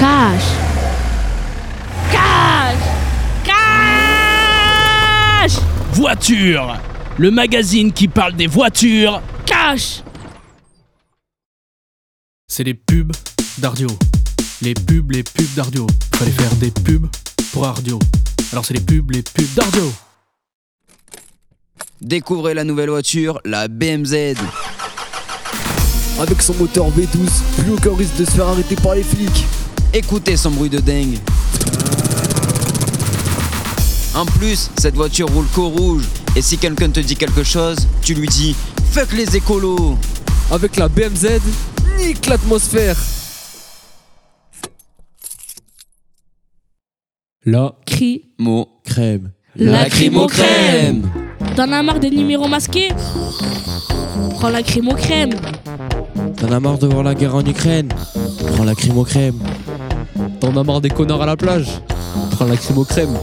[0.00, 0.42] Cash
[2.10, 2.74] Cash
[5.44, 5.60] Cash
[5.92, 6.76] Voiture
[7.18, 10.04] Le magazine qui parle des voitures Cash
[12.46, 13.10] C'est les pubs
[13.58, 13.88] d'Ardio.
[14.62, 15.84] Les pubs, les pubs d'Ardio.
[16.14, 17.08] Fallait faire des pubs
[17.52, 17.98] pour Ardio.
[18.52, 19.92] Alors c'est les pubs, les pubs d'Ardio.
[22.00, 24.36] Découvrez la nouvelle voiture, la BMZ.
[26.20, 29.44] Avec son moteur V12, plus aucun risque de se faire arrêter par les flics.
[29.92, 31.18] Écoutez son bruit de dingue.
[34.14, 36.04] En plus, cette voiture roule qu'au rouge.
[36.38, 38.54] Et si quelqu'un te dit quelque chose, tu lui dis
[38.92, 39.98] Fuck les écolos
[40.52, 41.40] Avec la BMZ,
[41.98, 42.96] nique l'atmosphère.
[47.44, 49.32] La Cri Mot crème.
[49.56, 51.10] Lacrymo-crème.
[51.56, 52.90] T'en as marre des numéros masqués
[54.36, 55.34] Prends la crème crème
[56.36, 57.88] T'en as marre de voir la guerre en Ukraine
[58.54, 59.40] Prends la crème crème.
[60.40, 61.68] T'en as marre des connards à la plage
[62.32, 63.18] Prends la crème crème.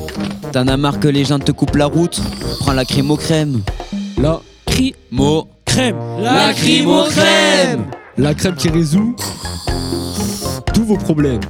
[0.51, 2.21] T'en as marre que les gens te coupent la route
[2.59, 3.61] Prends la crème aux crème.
[4.17, 5.97] La Cri Mot crème.
[6.19, 7.85] Lacrymo-crème.
[8.17, 9.15] La crème qui résout
[10.73, 11.41] tous vos problèmes.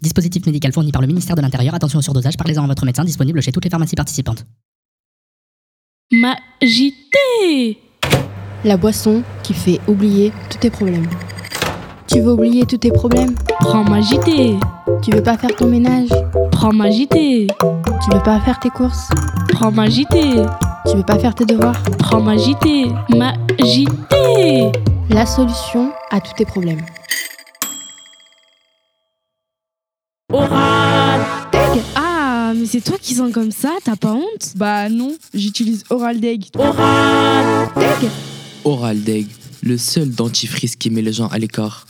[0.00, 1.74] Dispositif médical fourni par le ministère de l'Intérieur.
[1.74, 4.44] Attention au surdosage, parlez-en à votre médecin, disponible chez toutes les pharmacies participantes.
[6.12, 7.78] Magité
[8.64, 11.08] La boisson qui fait oublier tous tes problèmes.
[12.12, 13.36] Tu veux oublier tous tes problèmes?
[13.60, 14.56] Prends Magité
[15.00, 16.08] Tu veux pas faire ton ménage?
[16.50, 19.08] Prends Magité Tu veux pas faire tes courses?
[19.52, 20.32] Prends Magité
[20.90, 21.80] Tu veux pas faire tes devoirs?
[21.98, 24.72] Prends Magité Magité
[25.08, 26.84] La solution à tous tes problèmes.
[30.32, 31.20] Oral.
[31.94, 34.54] Ah, mais c'est toi qui sens comme ça, t'as pas honte?
[34.56, 36.46] Bah non, j'utilise Oral Deg.
[36.58, 37.68] Oral.
[37.76, 38.10] Deg.
[38.64, 39.28] Oral Deg,
[39.62, 41.86] le seul dentifrice qui met les gens à l'écart.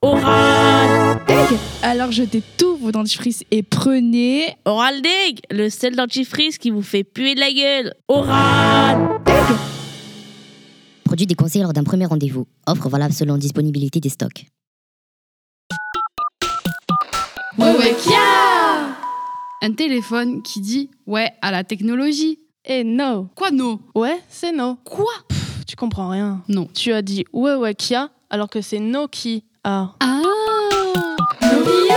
[0.00, 1.18] Oral
[1.82, 7.02] Alors jetez tous vos dentifrices et prenez Oral Deg, le seul dentifrice qui vous fait
[7.02, 7.94] puer de la gueule.
[8.06, 9.34] Oral Deg
[11.02, 12.46] Produit déconseillé lors d'un premier rendez-vous.
[12.68, 14.46] Offre valable selon disponibilité des stocks.
[17.58, 18.94] Ouais, ouais, kia
[19.62, 22.38] Un téléphone qui dit ouais à la technologie.
[22.64, 23.80] Eh no Quoi no?
[23.96, 24.76] Ouais, c'est no.
[24.84, 25.10] Quoi?
[25.28, 26.44] Pff, Tu comprends rien.
[26.46, 26.68] Non.
[26.72, 28.78] Tu as dit ouais ouais Kia alors que c'est
[29.70, 29.92] Ah.
[31.42, 31.94] Nokia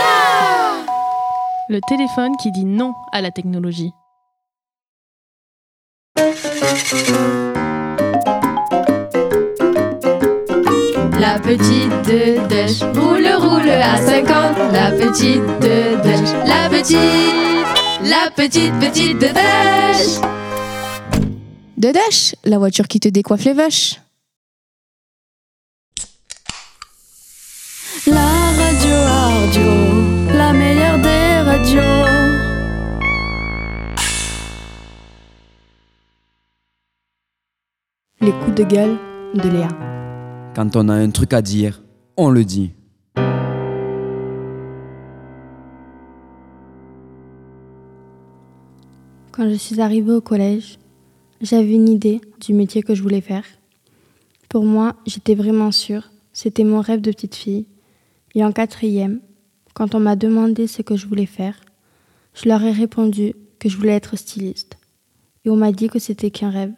[1.69, 3.93] Le téléphone qui dit non à la technologie.
[11.17, 14.73] La petite de Dèche roule, roule à 50.
[14.73, 16.99] La petite de Dèche, la petite,
[18.03, 20.19] la petite, petite de Dèche.
[21.77, 24.00] De Dash, la voiture qui te décoiffe les vaches.
[28.07, 31.81] La radio Ardio, la meilleure des radios.
[38.19, 38.97] Les coups de gueule
[39.35, 39.67] de Léa.
[40.55, 41.83] Quand on a un truc à dire,
[42.17, 42.71] on le dit.
[49.31, 50.79] Quand je suis arrivée au collège,
[51.39, 53.45] j'avais une idée du métier que je voulais faire.
[54.49, 57.67] Pour moi, j'étais vraiment sûre, c'était mon rêve de petite fille.
[58.35, 59.19] Et en quatrième,
[59.73, 61.59] quand on m'a demandé ce que je voulais faire,
[62.33, 64.77] je leur ai répondu que je voulais être styliste.
[65.43, 66.73] Et on m'a dit que c'était qu'un rêve,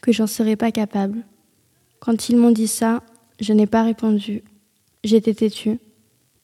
[0.00, 1.24] que j'en serais pas capable.
[2.00, 3.02] Quand ils m'ont dit ça,
[3.40, 4.42] je n'ai pas répondu.
[5.04, 5.78] J'étais têtue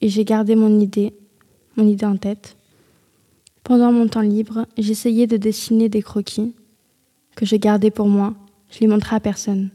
[0.00, 1.14] et j'ai gardé mon idée,
[1.76, 2.56] mon idée en tête.
[3.64, 6.54] Pendant mon temps libre, j'essayais de dessiner des croquis
[7.36, 8.34] que je gardais pour moi
[8.70, 9.70] je l'ai montré à personne.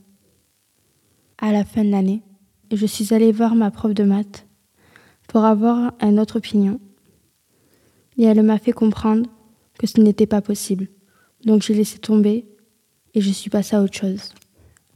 [1.37, 2.21] À la fin de l'année,
[2.71, 4.42] je suis allée voir ma prof de maths
[5.33, 6.79] pour avoir une autre opinion.
[8.19, 9.27] Et elle m'a fait comprendre
[9.79, 10.89] que ce n'était pas possible.
[11.43, 12.45] Donc j'ai laissé tomber
[13.15, 14.31] et je suis passée à autre chose.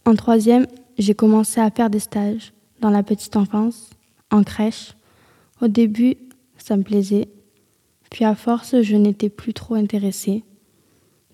[0.05, 0.67] En troisième,
[0.99, 3.89] j'ai commencé à faire des stages dans la petite enfance,
[4.29, 4.93] en crèche.
[5.59, 6.17] Au début,
[6.59, 7.29] ça me plaisait.
[8.11, 10.43] Puis à force, je n'étais plus trop intéressée.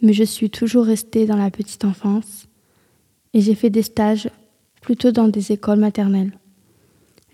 [0.01, 2.47] Mais je suis toujours restée dans la petite enfance.
[3.33, 4.29] Et j'ai fait des stages
[4.79, 6.31] plutôt dans des écoles maternelles.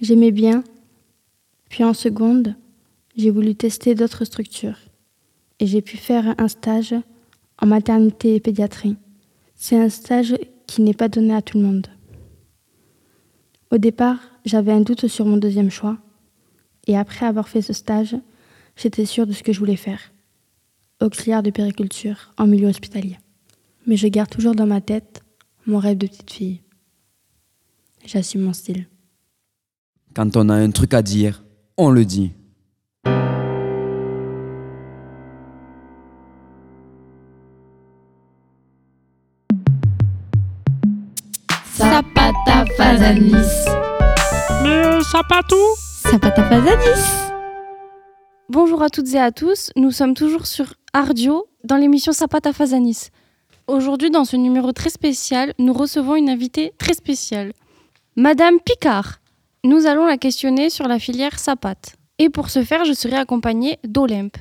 [0.02, 0.64] J'aimais bien.
[1.70, 2.56] Puis en seconde,
[3.16, 4.78] j'ai voulu tester d'autres structures.
[5.60, 6.96] Et j'ai pu faire un stage
[7.62, 8.98] en maternité et pédiatrie.
[9.56, 10.36] C'est un stage
[10.68, 11.88] qui n'est pas donné à tout le monde.
[13.72, 15.98] Au départ, j'avais un doute sur mon deuxième choix.
[16.88, 18.16] Et après avoir fait ce stage,
[18.76, 20.12] j'étais sûre de ce que je voulais faire.
[21.02, 23.18] Auxiliaire de périculture en milieu hospitalier.
[23.86, 25.24] Mais je garde toujours dans ma tête
[25.66, 26.62] mon rêve de petite fille.
[28.06, 28.88] J'assume mon style.
[30.16, 31.44] Quand on a un truc à dire,
[31.80, 32.34] on le dit.
[41.78, 43.34] Zapata Fazanis.
[44.62, 47.06] Mais euh, Zapata Fazanis.
[48.50, 53.08] Bonjour à toutes et à tous, nous sommes toujours sur Ardio dans l'émission Zapata Fazanis.
[53.68, 57.54] Aujourd'hui, dans ce numéro très spécial, nous recevons une invitée très spéciale,
[58.18, 59.20] Madame Picard.
[59.65, 61.76] Nous allons la questionner sur la filière Sapat.
[62.17, 64.38] Et pour ce faire, je serai accompagnée d'Olympe.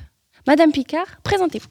[0.47, 1.67] Madame Picard, présentez-vous.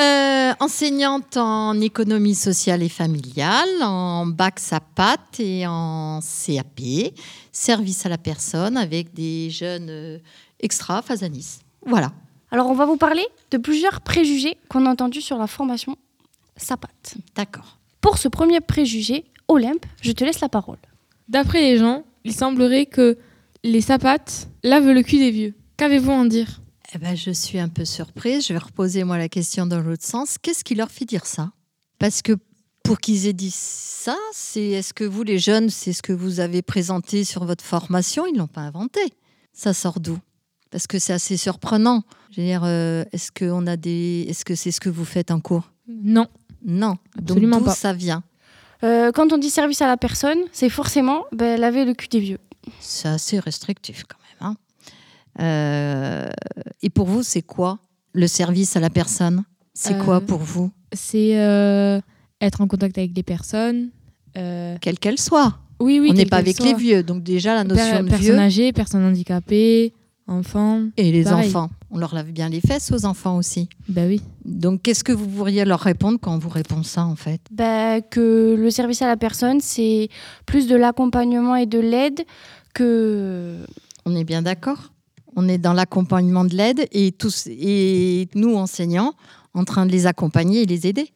[0.00, 7.12] Euh, enseignante en économie sociale et familiale, en bac SAPAT et en CAP,
[7.50, 10.18] service à la personne avec des jeunes euh,
[10.60, 11.58] extra Fazanis.
[11.84, 12.12] Voilà.
[12.52, 15.96] Alors, on va vous parler de plusieurs préjugés qu'on a entendus sur la formation
[16.56, 16.88] Sapat.
[17.34, 17.78] D'accord.
[18.00, 20.78] Pour ce premier préjugé, Olympe, je te laisse la parole.
[21.28, 23.16] D'après les gens, il semblerait que
[23.64, 25.54] les sapates lavent le cul des vieux.
[25.78, 26.60] Qu'avez-vous à en dire?
[26.94, 28.46] Eh ben, je suis un peu surprise.
[28.46, 30.36] Je vais reposer moi la question dans l'autre sens.
[30.40, 31.52] Qu'est-ce qui leur fait dire ça?
[31.98, 32.32] Parce que
[32.82, 36.40] pour qu'ils aient dit ça, c'est est-ce que vous, les jeunes, c'est ce que vous
[36.40, 38.26] avez présenté sur votre formation?
[38.26, 39.00] Ils l'ont pas inventé.
[39.54, 40.18] Ça sort d'où?
[40.70, 42.02] Parce que c'est assez surprenant.
[42.30, 45.06] Je veux dire, euh, est-ce que on a des, est-ce que c'est ce que vous
[45.06, 45.72] faites en cours?
[45.88, 46.26] Non.
[46.64, 46.96] Non.
[47.18, 47.74] Absolument Donc d'où pas.
[47.74, 48.22] ça vient?
[48.84, 52.20] Euh, quand on dit service à la personne, c'est forcément ben, laver le cul des
[52.20, 52.38] vieux.
[52.80, 54.52] C'est assez restrictif quand même.
[54.52, 54.56] hein.
[55.40, 56.28] Euh,
[56.82, 57.78] et pour vous, c'est quoi
[58.12, 59.44] le service à la personne?
[59.74, 60.70] C'est Euh, quoi pour vous?
[60.92, 62.00] C'est euh,
[62.40, 63.90] être en contact avec les personnes.
[64.36, 65.58] euh, Quelle qu'elle soit.
[65.80, 66.08] Oui, oui.
[66.10, 68.38] On n'est pas avec les vieux, donc déjà la notion Per- de personnes vieux.
[68.38, 69.92] âgées, personnes handicapées,
[70.28, 70.82] enfants.
[70.96, 71.48] Et les pareil.
[71.48, 71.70] enfants.
[71.90, 73.68] On leur lave bien les fesses aux enfants aussi.
[73.88, 74.20] Bah oui.
[74.44, 77.40] Donc qu'est-ce que vous pourriez leur répondre quand on vous répond ça en fait?
[77.50, 80.08] Ben, que le service à la personne, c'est
[80.46, 82.24] plus de l'accompagnement et de l'aide
[82.74, 83.56] que...
[84.04, 84.92] On est bien d'accord?
[85.36, 89.14] On est dans l'accompagnement de l'aide et, tous, et nous, enseignants,
[89.54, 91.12] en train de les accompagner et les aider.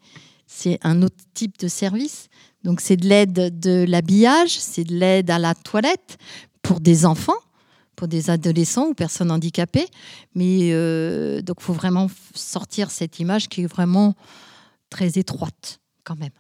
[0.46, 2.29] C'est un autre type de service.
[2.62, 6.18] Donc c'est de l'aide de l'habillage, c'est de l'aide à la toilette
[6.62, 7.38] pour des enfants,
[8.03, 9.87] pour des adolescents ou personnes handicapées.
[10.35, 14.17] Mais euh, donc il faut vraiment sortir cette image qui est vraiment
[14.91, 16.33] très étroite quand même.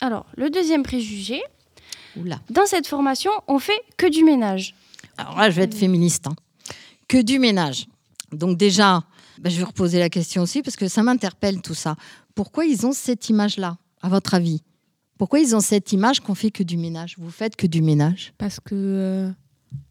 [0.00, 1.40] Alors, le deuxième préjugé,
[2.16, 2.38] Oula.
[2.50, 4.74] dans cette formation, on fait que du ménage.
[5.16, 6.26] Alors là, je vais être féministe.
[6.26, 6.34] hein.
[7.08, 7.86] Que du ménage.
[8.30, 9.02] Donc déjà,
[9.38, 11.96] ben, je vais reposer la question aussi parce que ça m'interpelle tout ça.
[12.34, 14.60] Pourquoi ils ont cette image-là, à votre avis?
[15.16, 17.14] Pourquoi ils ont cette image qu'on fait que du ménage?
[17.18, 18.34] Vous faites que du ménage?
[18.36, 19.30] Parce que euh,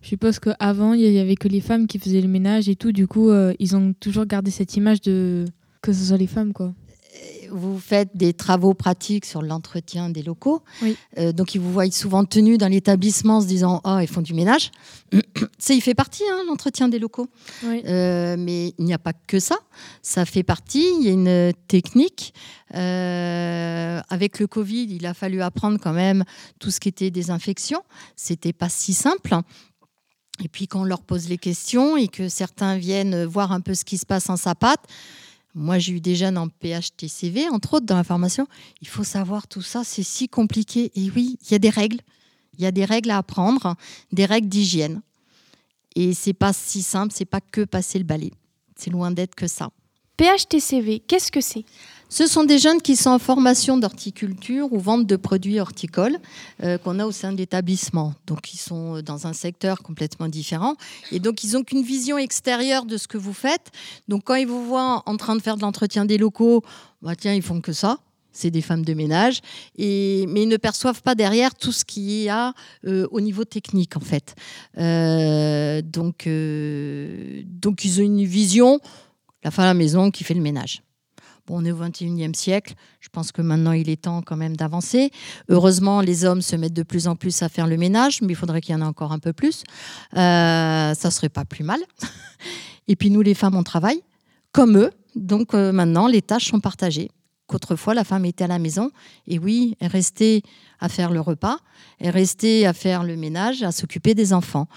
[0.01, 2.91] je suppose qu'avant, il y avait que les femmes qui faisaient le ménage et tout.
[2.91, 5.45] Du coup, euh, ils ont toujours gardé cette image de
[5.81, 6.73] que ce soit les femmes, quoi.
[7.51, 10.61] Vous faites des travaux pratiques sur l'entretien des locaux.
[10.83, 10.95] Oui.
[11.17, 14.21] Euh, donc, ils vous voient souvent tenus dans l'établissement en se disant Oh, ils font
[14.21, 14.69] du ménage.
[15.57, 17.27] C'est, il fait partie, hein, l'entretien des locaux.
[17.63, 17.81] Oui.
[17.85, 19.57] Euh, mais il n'y a pas que ça.
[20.03, 20.85] Ça fait partie.
[20.99, 22.33] Il y a une technique.
[22.75, 26.23] Euh, avec le Covid, il a fallu apprendre quand même
[26.59, 27.81] tout ce qui était désinfection.
[28.15, 29.35] C'était pas si simple.
[30.43, 33.73] Et puis quand on leur pose les questions et que certains viennent voir un peu
[33.73, 34.81] ce qui se passe en sapate,
[35.53, 38.47] moi j'ai eu des jeunes en PHTCV, entre autres dans la formation,
[38.81, 40.91] il faut savoir tout ça, c'est si compliqué.
[40.95, 41.99] Et oui, il y a des règles.
[42.57, 43.75] Il y a des règles à apprendre,
[44.11, 45.01] des règles d'hygiène.
[45.95, 48.31] Et c'est pas si simple, c'est pas que passer le balai.
[48.75, 49.69] C'est loin d'être que ça.
[50.17, 51.63] PHTCV, qu'est-ce que c'est?
[52.11, 56.17] Ce sont des jeunes qui sont en formation d'horticulture ou vente de produits horticoles
[56.63, 58.15] euh, qu'on a au sein de l'établissement.
[58.25, 60.75] Donc, ils sont dans un secteur complètement différent.
[61.11, 63.69] Et donc, ils n'ont qu'une vision extérieure de ce que vous faites.
[64.07, 66.63] Donc, quand ils vous voient en train de faire de l'entretien des locaux,
[67.03, 67.99] bah, tiens, ils font que ça.
[68.31, 69.41] c'est des femmes de ménage,
[69.77, 72.53] et, mais ils ne perçoivent pas derrière tout ce qu'il y a
[72.85, 74.35] euh, au niveau technique, en fait.
[74.77, 78.79] Euh, donc, euh, donc, ils ont une vision,
[79.43, 80.81] la femme à la maison qui fait le ménage.
[81.49, 85.11] On est au 21e siècle, je pense que maintenant il est temps quand même d'avancer.
[85.49, 88.35] Heureusement, les hommes se mettent de plus en plus à faire le ménage, mais il
[88.35, 89.63] faudrait qu'il y en ait encore un peu plus.
[90.15, 91.79] Euh, ça serait pas plus mal.
[92.87, 94.01] Et puis nous, les femmes, on travaille
[94.51, 97.11] comme eux, donc euh, maintenant les tâches sont partagées
[97.49, 98.91] qu'autrefois la femme était à la maison
[99.27, 100.43] et oui, elle restait
[100.79, 101.57] à faire le repas,
[101.97, 104.67] elle restait à faire le ménage, à s'occuper des enfants.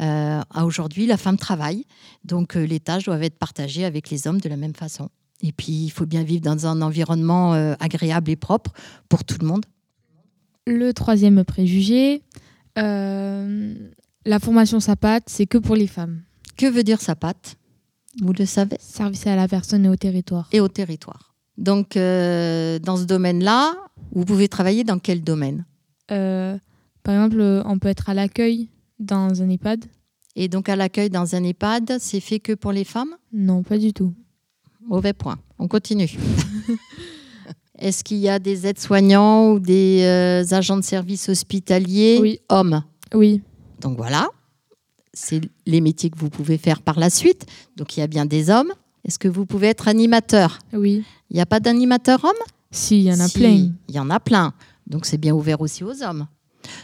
[0.00, 1.84] Euh, aujourd'hui, la femme travaille,
[2.24, 5.10] donc euh, les tâches doivent être partagées avec les hommes de la même façon.
[5.42, 8.72] Et puis, il faut bien vivre dans un environnement euh, agréable et propre
[9.08, 9.64] pour tout le monde.
[10.66, 12.22] Le troisième préjugé,
[12.78, 13.74] euh,
[14.26, 16.22] la formation SAPAT, c'est que pour les femmes.
[16.56, 17.56] Que veut dire SAPAT?
[18.20, 18.76] Vous le savez?
[18.80, 20.48] Service à la personne et au territoire.
[20.52, 21.34] Et au territoire.
[21.56, 23.74] Donc, euh, dans ce domaine-là,
[24.12, 25.64] vous pouvez travailler dans quel domaine?
[26.08, 29.86] Par exemple, on peut être à l'accueil dans un EHPAD.
[30.36, 33.14] Et donc, à l'accueil dans un EHPAD, c'est fait que pour les femmes?
[33.32, 34.12] Non, pas du tout.
[34.86, 35.38] Mauvais point.
[35.58, 36.10] On continue.
[37.78, 42.40] Est-ce qu'il y a des aides-soignants ou des euh, agents de service hospitaliers Oui.
[42.48, 42.82] hommes
[43.14, 43.42] Oui.
[43.80, 44.28] Donc voilà,
[45.14, 47.46] c'est les métiers que vous pouvez faire par la suite.
[47.76, 48.72] Donc il y a bien des hommes.
[49.06, 51.04] Est-ce que vous pouvez être animateur Oui.
[51.30, 52.32] Il n'y a pas d'animateur homme
[52.70, 53.70] Si, il y en a Si, plein.
[53.88, 54.52] Il y en a plein.
[54.86, 56.26] Donc c'est bien ouvert aussi aux hommes.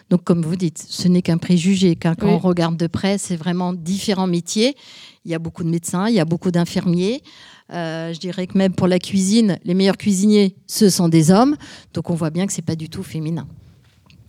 [0.09, 1.95] Donc comme vous dites, ce n'est qu'un préjugé.
[1.97, 2.33] Car quand Oui.
[2.33, 4.75] on regarde de près, c'est vraiment différents métiers.
[5.27, 7.21] Il y a beaucoup de médecins, il y a beaucoup d'infirmiers.
[7.73, 11.57] Euh, je dirais que même pour la cuisine, les meilleurs cuisiniers, ce sont des hommes.
[11.95, 13.47] Donc on voit bien que c'est pas du tout féminin.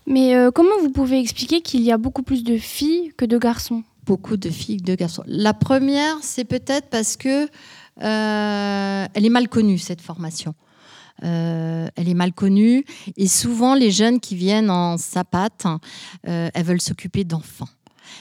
[0.05, 3.37] Mais euh, comment vous pouvez expliquer qu'il y a beaucoup plus de filles que de
[3.37, 3.83] garçons?
[4.05, 5.23] Beaucoup de filles, de garçons.
[5.27, 7.47] La première, c'est peut-être parce que
[8.01, 10.55] euh, elle est mal connue cette formation.
[11.23, 15.65] Euh, elle est mal connue et souvent les jeunes qui viennent en sapate,
[16.27, 17.67] euh, elles veulent s'occuper d'enfants.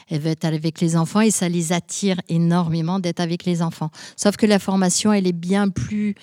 [0.09, 3.91] Elles veulent être avec les enfants et ça les attire énormément d'être avec les enfants.
[4.17, 6.15] Sauf que la formation, elle est bien plus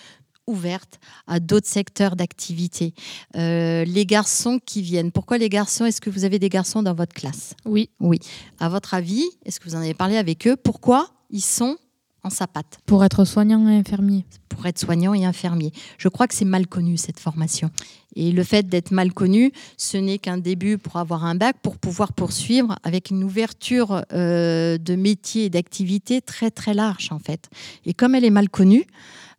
[0.48, 2.94] ouverte à d'autres secteurs d'activité.
[3.36, 5.86] Euh, les garçons qui viennent, pourquoi les garçons?
[5.86, 7.56] Est-ce que vous avez des garçons dans votre classe?
[7.66, 7.90] Oui.
[8.00, 8.20] Oui.
[8.60, 10.56] À votre avis, est-ce que vous en avez parlé avec eux?
[10.56, 11.78] Pourquoi ils sont
[12.24, 14.26] en sapate Pour être soignant et infirmier.
[14.50, 15.72] pour être soignant et infirmier.
[15.98, 17.70] Je crois que c'est mal connu cette formation.
[18.16, 21.78] Et le fait d'être mal connu, ce n'est qu'un début pour avoir un bac, pour
[21.78, 27.50] pouvoir poursuivre avec une ouverture euh, de métiers et d'activités très très large en fait.
[27.86, 28.86] Et comme elle est mal connue,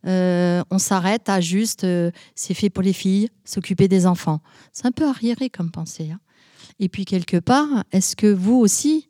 [0.05, 4.41] euh, on s'arrête à juste euh, c'est fait pour les filles, s'occuper des enfants.
[4.73, 6.11] C'est un peu arriéré comme pensée.
[6.11, 6.19] hein.
[6.79, 9.09] Et puis quelque part, est-ce que vous aussi,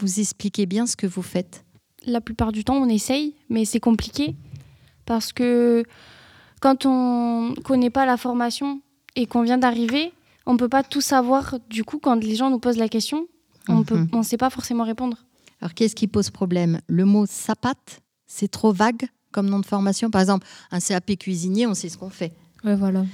[0.00, 1.63] vous expliquez bien ce que vous faites?
[2.06, 4.34] La plupart du temps, on essaye, mais c'est compliqué
[5.06, 5.84] parce que
[6.60, 8.80] quand on connaît pas la formation
[9.16, 10.12] et qu'on vient d'arriver,
[10.46, 11.56] on peut pas tout savoir.
[11.70, 13.26] Du coup, quand les gens nous posent la question,
[13.68, 13.84] on Mhm.
[13.84, 15.18] peut, on sait pas forcément répondre.
[15.60, 16.80] Alors, qu'est-ce qui pose problème?
[16.88, 17.74] Le mot SAPAT,
[18.26, 20.10] c'est trop vague comme nom de formation.
[20.10, 22.32] Par exemple, un CAP cuisinier, on sait ce qu'on fait.
[22.64, 23.04] Ouais, voilà.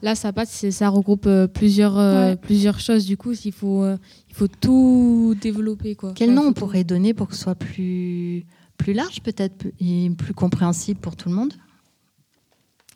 [0.00, 2.36] Là, SAPAT, c'est- ça regroupe euh, plusieurs, euh, Ouais.
[2.36, 3.04] plusieurs choses.
[3.04, 3.96] Du coup, il faut, euh,
[4.28, 5.96] il faut tout développer.
[5.96, 6.12] Quoi.
[6.14, 8.44] Quel nom on tout- pourrait donner pour que ce soit plus,
[8.76, 11.54] plus large, peut-être, plus- et plus compréhensible pour tout le monde?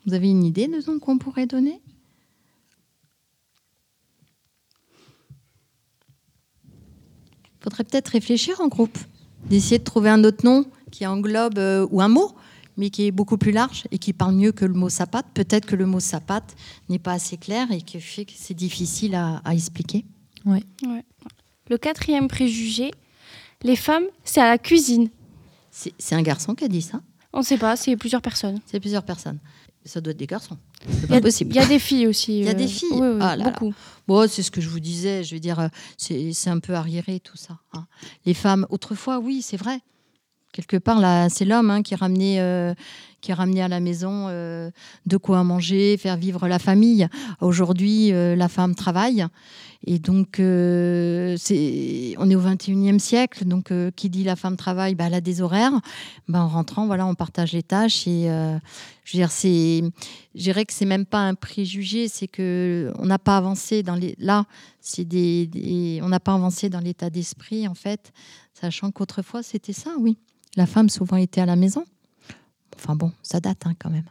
[0.05, 1.81] Vous avez une idée de nom qu'on pourrait donner?
[7.61, 8.97] Faudrait peut-être réfléchir en groupe,
[9.49, 12.31] d'essayer de trouver un autre nom qui englobe, euh, ou un mot,
[12.77, 15.25] mais qui est beaucoup plus large et qui parle mieux que le mot sapate.
[15.33, 16.55] Peut-être que le mot sapate
[16.89, 20.05] n'est pas assez clair et qui fait que c'est difficile à, à expliquer.
[20.45, 20.63] Ouais.
[20.85, 21.03] Ouais.
[21.69, 22.91] Le quatrième préjugé,
[23.63, 25.09] les femmes, c'est à la cuisine.
[25.71, 28.59] C'est un garçon qui a dit ça On ne sait pas, c'est plusieurs personnes.
[28.65, 29.39] C'est plusieurs personnes.
[29.85, 30.57] Ça doit être des garçons.
[30.87, 31.51] C'est Il y, a, pas possible.
[31.51, 32.39] il y a des filles aussi.
[32.39, 32.87] Il y a euh, des filles.
[32.91, 33.49] oui, oui, Ah là là.
[33.51, 33.73] beaucoup.
[34.07, 35.23] Bon, c'est ce que je vous disais.
[35.25, 37.57] Je veux dire, euh, c'est c'est un peu arriéré tout ça.
[37.73, 37.85] hein.
[38.25, 39.79] Les femmes, autrefois, oui, c'est vrai.
[40.53, 42.75] Quelque part, là, c'est l'homme hein, qui ramenait, euh,
[43.21, 44.69] qui à la maison euh,
[45.07, 47.07] de quoi manger, faire vivre la famille.
[47.41, 49.25] Aujourd'hui, euh, la femme travaille.
[49.87, 50.43] Et donc, on
[52.29, 53.45] est au 21e siècle.
[53.45, 55.73] Donc, qui dit la femme travaille, bah, elle a des horaires.
[56.27, 58.07] Bah, en rentrant, voilà, on partage les tâches.
[58.07, 58.27] Et
[59.03, 59.31] je veux dire,
[60.35, 64.15] dirais que c'est même pas un préjugé, c'est que on n'a pas avancé dans les.
[64.19, 64.45] Là,
[64.79, 68.13] c'est des- on n'a pas avancé dans l'état d'esprit, en fait,
[68.53, 70.17] sachant qu'autrefois, c'était ça, oui.
[70.55, 71.83] La femme souvent était à la maison.
[72.75, 74.03] Enfin bon, ça date hein, quand même.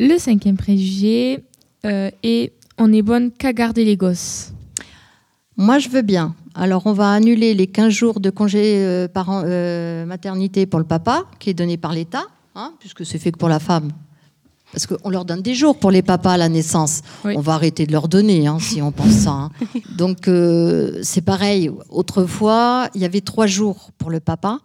[0.00, 1.44] Le cinquième préjugé
[1.84, 4.52] euh, est on est bonne qu'à garder les gosses.
[5.56, 6.36] Moi, je veux bien.
[6.54, 10.86] Alors, on va annuler les 15 jours de congé euh, parent- euh, maternité pour le
[10.86, 13.90] papa, qui est donné par l'État, hein, puisque c'est fait que pour la femme.
[14.70, 17.00] Parce qu'on leur donne des jours pour les papas à la naissance.
[17.36, 19.30] On va arrêter de leur donner hein, si on pense ça.
[19.30, 19.50] hein.
[19.96, 20.30] Donc
[21.02, 21.70] c'est pareil.
[21.88, 24.60] Autrefois, il y avait trois jours pour le papa.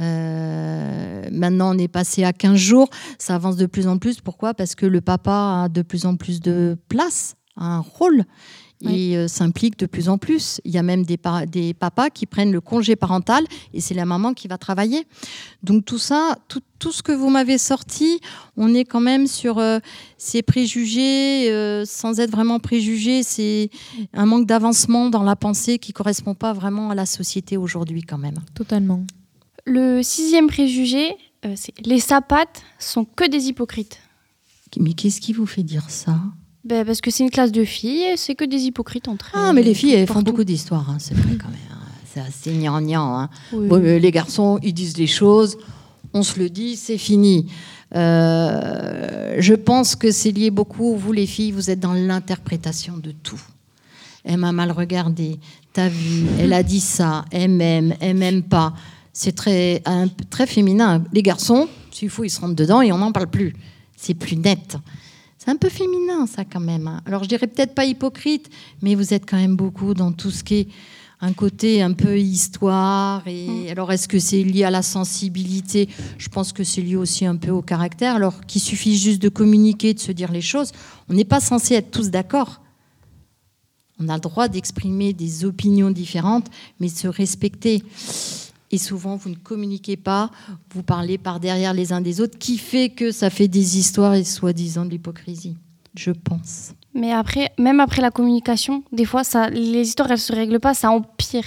[0.00, 2.88] Euh, maintenant, on est passé à 15 jours.
[3.18, 4.20] Ça avance de plus en plus.
[4.20, 4.54] Pourquoi?
[4.54, 8.24] Parce que le papa a de plus en plus de place, a un rôle
[8.90, 10.60] et euh, s'implique de plus en plus.
[10.64, 11.18] Il y a même des,
[11.50, 15.06] des papas qui prennent le congé parental et c'est la maman qui va travailler.
[15.62, 18.20] Donc tout ça, tout, tout ce que vous m'avez sorti,
[18.56, 19.78] on est quand même sur euh,
[20.18, 23.70] ces préjugés, euh, sans être vraiment préjugés, c'est
[24.12, 28.18] un manque d'avancement dans la pensée qui correspond pas vraiment à la société aujourd'hui quand
[28.18, 28.38] même.
[28.54, 29.04] Totalement.
[29.64, 31.10] Le sixième préjugé,
[31.44, 33.98] euh, c'est les sapates sont que des hypocrites.
[34.78, 36.18] Mais qu'est-ce qui vous fait dire ça?
[36.64, 39.40] Ben, parce que c'est une classe de filles, c'est que des hypocrites entre elles.
[39.42, 41.58] Ah, mais les filles, elles font beaucoup d'histoires, hein, c'est vrai quand même.
[41.72, 41.78] hein.
[42.12, 43.18] C'est assez gnangnan.
[43.20, 43.30] Hein.
[43.52, 43.68] Oui.
[43.68, 45.56] Bon, mais les garçons, ils disent des choses,
[46.14, 47.46] on se le dit, c'est fini.
[47.94, 53.10] Euh, je pense que c'est lié beaucoup, vous les filles, vous êtes dans l'interprétation de
[53.12, 53.40] tout.
[54.24, 55.38] Elle m'a mal regardé,
[55.72, 58.72] t'as vu, elle a dit ça, elle m'aime, elle m'aime pas.
[59.12, 59.82] C'est très,
[60.30, 61.04] très féminin.
[61.12, 63.54] Les garçons, s'il faut, ils se rentrent dedans et on n'en parle plus.
[63.96, 64.76] C'est plus net.
[65.38, 66.86] C'est un peu féminin, ça, quand même.
[66.86, 67.02] hein.
[67.04, 68.48] Alors, je dirais peut-être pas hypocrite,
[68.80, 70.68] mais vous êtes quand même beaucoup dans tout ce qui est
[71.20, 73.26] un côté un peu histoire.
[73.26, 75.88] Et alors, est-ce que c'est lié à la sensibilité?
[76.18, 78.16] Je pense que c'est lié aussi un peu au caractère.
[78.16, 80.72] Alors, qu'il suffit juste de communiquer, de se dire les choses.
[81.08, 82.60] On n'est pas censé être tous d'accord.
[84.00, 86.46] On a le droit d'exprimer des opinions différentes,
[86.80, 87.82] mais de se respecter.
[88.72, 90.30] Et souvent, vous ne communiquez pas,
[90.74, 94.14] vous parlez par derrière les uns des autres, qui fait que ça fait des histoires
[94.14, 95.56] et soi-disant de l'hypocrisie,
[95.94, 96.72] je pense.
[96.94, 100.72] Mais après, même après la communication, des fois, ça, les histoires, elles se règlent pas,
[100.72, 101.44] ça empire.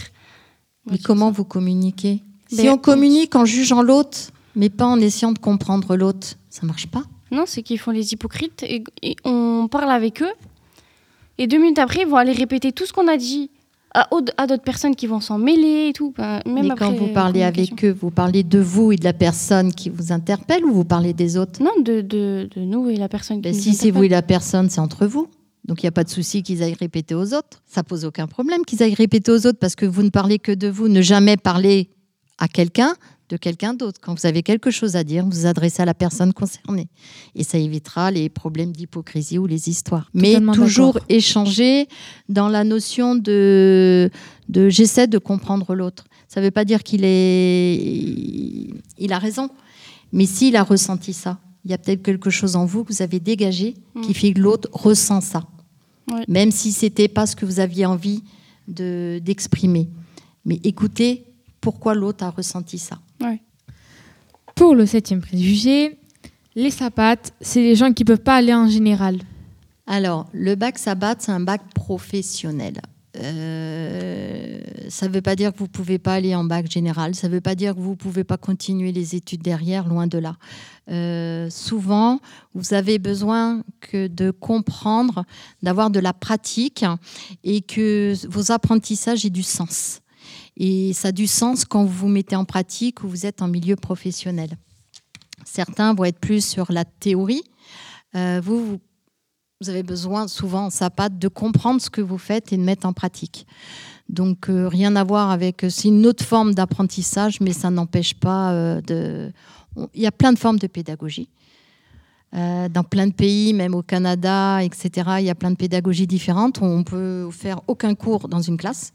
[0.90, 2.22] Mais comment vous communiquez?
[2.48, 6.66] Si Ben, on communique en jugeant l'autre, mais pas en essayant de comprendre l'autre, ça
[6.68, 7.04] marche pas?
[7.32, 10.32] Non, c'est qu'ils font les hypocrites et, et on parle avec eux.
[11.40, 13.50] Et deux minutes après, ils vont aller répéter tout ce qu'on a dit
[13.96, 16.14] à, à d'autres personnes qui vont s'en mêler et tout.
[16.18, 19.04] Ben, même mais après quand vous parlez avec eux, vous parlez de vous et de
[19.04, 21.64] la personne qui vous interpelle ou vous parlez des autres?
[21.64, 24.10] Non, de, de, de nous et la personne Ben, qui nous Si c'est vous et
[24.10, 25.28] la personne, c'est entre vous.
[25.64, 27.64] Donc il n'y a pas de souci qu'ils aillent répéter aux autres.
[27.66, 30.52] Ça pose aucun problème qu'ils aillent répéter aux autres parce que vous ne parlez que
[30.52, 30.88] de vous.
[30.90, 31.90] Ne jamais parler
[32.38, 32.94] à quelqu'un
[33.30, 34.00] de quelqu'un d'autre.
[34.02, 36.88] Quand vous avez quelque chose à dire, vous vous adressez à la personne concernée.
[37.34, 40.10] Et ça évitera les problèmes d'hypocrisie ou les histoires.
[40.14, 41.88] Mais toujours échanger
[42.30, 44.10] dans la notion de,
[44.50, 46.06] de j'essaie de comprendre l'autre.
[46.28, 47.76] Ça ne veut pas dire qu'il est,
[49.00, 49.50] il a raison.
[50.12, 53.02] Mais s'il a ressenti ça, il y a peut-être quelque chose en vous que vous
[53.02, 53.74] avez dégagé
[54.04, 55.48] qui fait que l'autre ressent ça.
[56.28, 58.24] Même si c'était pas ce que vous aviez envie
[58.68, 59.90] de- d'exprimer.
[60.46, 61.24] Mais écoutez
[61.60, 63.00] pourquoi l'autre a ressenti ça.
[64.56, 65.98] Pour le septième préjugé,
[66.56, 69.20] les sapates, c'est les gens qui peuvent pas aller en général.
[69.88, 72.76] Alors, le bac sabbat, c'est un bac professionnel.
[73.18, 74.60] Euh,
[74.90, 77.28] ça ne veut pas dire que vous ne pouvez pas aller en bac général, ça
[77.28, 80.18] ne veut pas dire que vous ne pouvez pas continuer les études derrière, loin de
[80.18, 80.36] là.
[80.90, 82.20] Euh, souvent,
[82.54, 85.26] vous avez besoin que de comprendre,
[85.64, 86.86] d'avoir de la pratique
[87.44, 90.02] et que vos apprentissages aient du sens.
[90.58, 93.48] Et ça a du sens quand vous vous mettez en pratique ou vous êtes en
[93.48, 94.58] milieu professionnel.
[95.44, 97.44] Certains vont être plus sur la théorie.
[98.16, 98.80] Euh, vous,
[99.62, 102.88] vous avez besoin souvent en SAPAT de comprendre ce que vous faites et de mettre
[102.88, 103.46] en pratique.
[104.08, 108.14] Donc euh, rien à voir avec, euh, c'est une autre forme d'apprentissage, mais ça n'empêche
[108.14, 109.32] pas de...
[109.94, 111.30] Il y a plein de formes de pédagogie.
[112.32, 114.90] Dans plein de pays, même au Canada, etc.,
[115.20, 116.62] il y a plein de pédagogies différentes.
[116.62, 118.92] On peut faire aucun cours dans une classe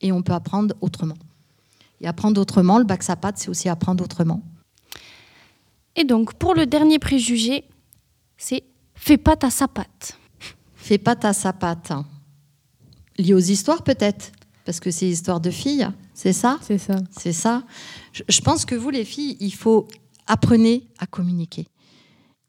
[0.00, 1.16] et on peut apprendre autrement.
[2.00, 4.42] Et apprendre autrement, le bac SAPAT, c'est aussi apprendre autrement.
[5.96, 7.64] Et donc, pour le dernier préjugé,
[8.36, 8.62] c'est
[8.94, 10.18] fais pas ta sapate.
[10.74, 11.92] Fais pas ta sapate.
[13.18, 14.32] Lié aux histoires peut-être,
[14.64, 16.58] parce que c'est histoire de filles, c'est ça?
[16.62, 16.96] C'est ça.
[17.10, 17.64] C'est ça.
[18.12, 19.86] Je, je pense que vous les filles, il faut
[20.26, 21.66] apprenez à communiquer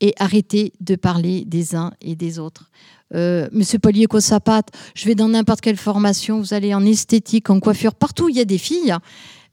[0.02, 2.70] et arrêtez de parler des uns et des autres.
[3.14, 7.60] Euh, Monsieur Polier sapate, je vais dans n'importe quelle formation, vous allez en esthétique, en
[7.60, 8.95] coiffure, partout il y a des filles.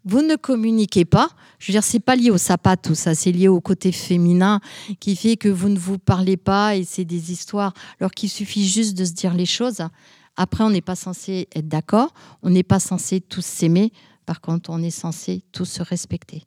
[0.04, 1.28] Vous ne communiquez pas.
[1.58, 4.60] Je veux dire, c'est pas lié au sapat tout ça, c'est lié au côté féminin
[5.00, 7.74] qui fait que vous ne vous parlez pas et c'est des histoires.
[8.00, 9.82] Alors qu'il suffit juste de se dire les choses.
[10.36, 13.92] Après, on n'est pas censé être d'accord, on n'est pas censé tous s'aimer.
[14.24, 16.44] Par contre, on est censé tous se respecter.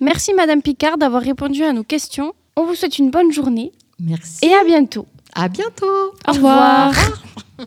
[0.00, 2.32] Merci Madame Picard d'avoir répondu à nos questions.
[2.56, 4.44] On vous souhaite une bonne journée Merci.
[4.44, 5.06] et à bientôt.
[5.34, 5.86] À bientôt.
[6.28, 6.92] Au revoir.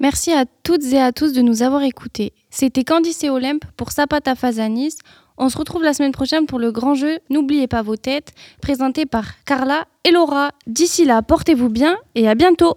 [0.00, 2.32] Merci à toutes et à tous de nous avoir écoutés.
[2.50, 4.94] C'était Candice et Olympe pour Sapata Fazanis.
[5.38, 9.06] On se retrouve la semaine prochaine pour le grand jeu N'oubliez pas vos têtes, présenté
[9.06, 10.50] par Carla et Laura.
[10.66, 12.76] D'ici là, portez-vous bien et à bientôt.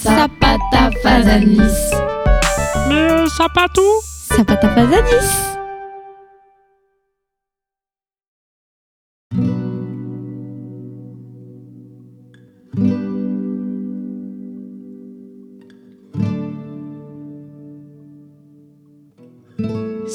[0.00, 1.58] Zapata Fazanis.
[2.88, 3.82] Mais euh, Sapatou
[4.36, 5.51] Zapata Fazanis.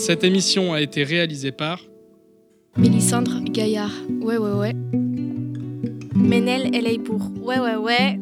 [0.08, 1.82] Cette émission a été réalisée par
[2.78, 3.92] Mélissandre Gaillard.
[4.22, 4.74] Ouais, ouais, ouais.
[6.16, 6.72] Menel
[7.04, 8.18] pour Ouais, ouais, ouais.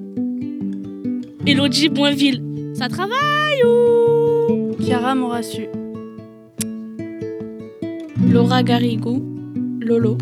[1.46, 2.42] Elodie Boinville.
[2.74, 4.76] Ça travaille ou?
[4.84, 5.68] Chiara Morassu.
[8.32, 9.22] Laura Garrigou.
[9.80, 10.18] Lolo.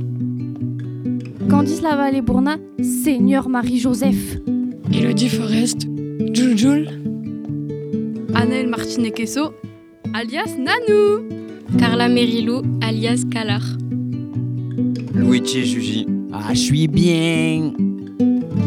[1.50, 4.36] Candice Lavallée Bourna, Seigneur Marie-Joseph.
[4.94, 5.88] Elodie Forest.
[6.34, 6.90] Juljul.
[8.36, 9.54] Annelle Martinez-Queso,
[10.14, 11.43] alias Nanou.
[11.78, 13.62] Carla Merilou, alias Calar.
[15.14, 16.06] Luigi Juji.
[16.32, 17.74] Ah, je suis bien.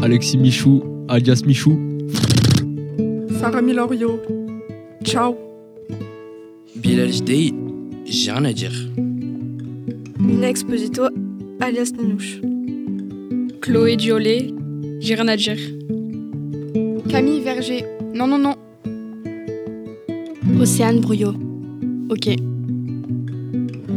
[0.01, 1.77] Alexis Michou, alias Michou.
[3.39, 4.19] Sarah Milorio.
[5.03, 5.35] Ciao.
[6.75, 7.53] Bilal Jdei,
[8.05, 8.73] j'ai rien à dire.
[10.19, 11.03] Mina Exposito,
[11.59, 12.39] alias Nanouche.
[13.61, 14.53] Chloé Diolé,
[14.99, 15.57] j'ai rien à dire.
[17.09, 17.83] Camille Verger,
[18.13, 18.55] non, non, non.
[20.59, 21.33] Océane Brouillot,
[22.09, 22.35] ok.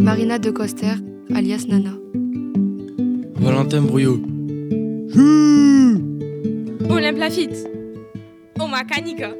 [0.00, 0.94] Marina De Coster,
[1.34, 1.92] alias Nana.
[3.36, 4.20] Valentin Brouillot.
[6.88, 7.68] Olympe Lafitte.
[8.58, 9.30] Oma Kanika.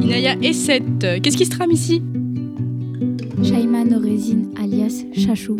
[0.00, 2.02] Inaya E7, qu'est-ce qui se trame ici?
[3.42, 5.56] Shaima Norésine, alias Chachou.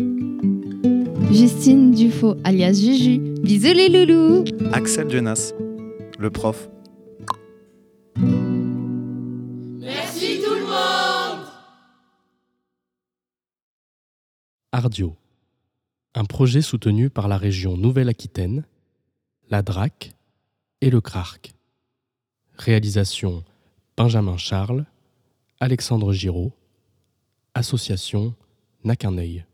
[1.31, 3.19] Justine Dufaux, alias Juju.
[3.41, 4.43] Bisous les loulous.
[4.73, 5.53] Axel Jonas,
[6.19, 6.69] le prof.
[14.75, 15.15] Ardio,
[16.15, 18.65] un projet soutenu par la région Nouvelle-Aquitaine,
[19.51, 20.15] la DRAC
[20.81, 21.53] et le CRARC.
[22.57, 23.43] Réalisation
[23.95, 24.87] Benjamin Charles,
[25.59, 26.53] Alexandre Giraud,
[27.53, 28.33] Association
[28.83, 29.45] Naquineuil.